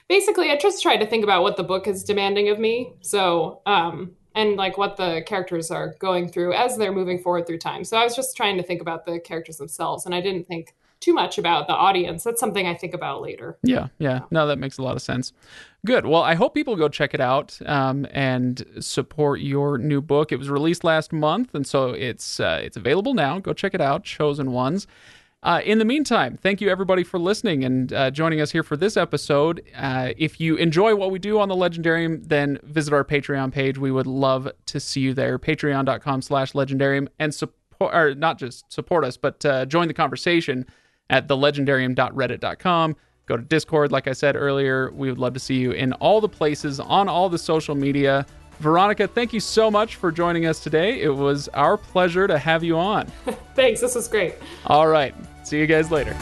[0.08, 2.92] basically, I just tried to think about what the book is demanding of me.
[3.00, 7.58] So um, and like what the characters are going through as they're moving forward through
[7.58, 7.82] time.
[7.82, 10.74] So I was just trying to think about the characters themselves, and I didn't think
[11.00, 12.24] too much about the audience.
[12.24, 13.58] That's something I think about later.
[13.62, 14.20] Yeah, yeah.
[14.30, 15.32] No, that makes a lot of sense.
[15.84, 16.06] Good.
[16.06, 20.32] Well, I hope people go check it out um, and support your new book.
[20.32, 23.38] It was released last month, and so it's uh, it's available now.
[23.38, 24.04] Go check it out.
[24.04, 24.86] Chosen Ones.
[25.42, 28.76] Uh, in the meantime, thank you everybody for listening and uh, joining us here for
[28.76, 29.62] this episode.
[29.76, 33.78] Uh, if you enjoy what we do on the Legendarium, then visit our Patreon page.
[33.78, 35.38] We would love to see you there.
[35.38, 40.66] Patreon.com slash Legendarium and support, or not just support us, but uh, join the conversation
[41.10, 42.96] at thelegendarium.reddit.com.
[43.26, 44.92] Go to Discord, like I said earlier.
[44.92, 48.24] We would love to see you in all the places on all the social media.
[48.60, 51.00] Veronica, thank you so much for joining us today.
[51.00, 53.06] It was our pleasure to have you on.
[53.54, 53.80] Thanks.
[53.80, 54.36] This was great.
[54.66, 55.14] All right.
[55.44, 56.16] See you guys later.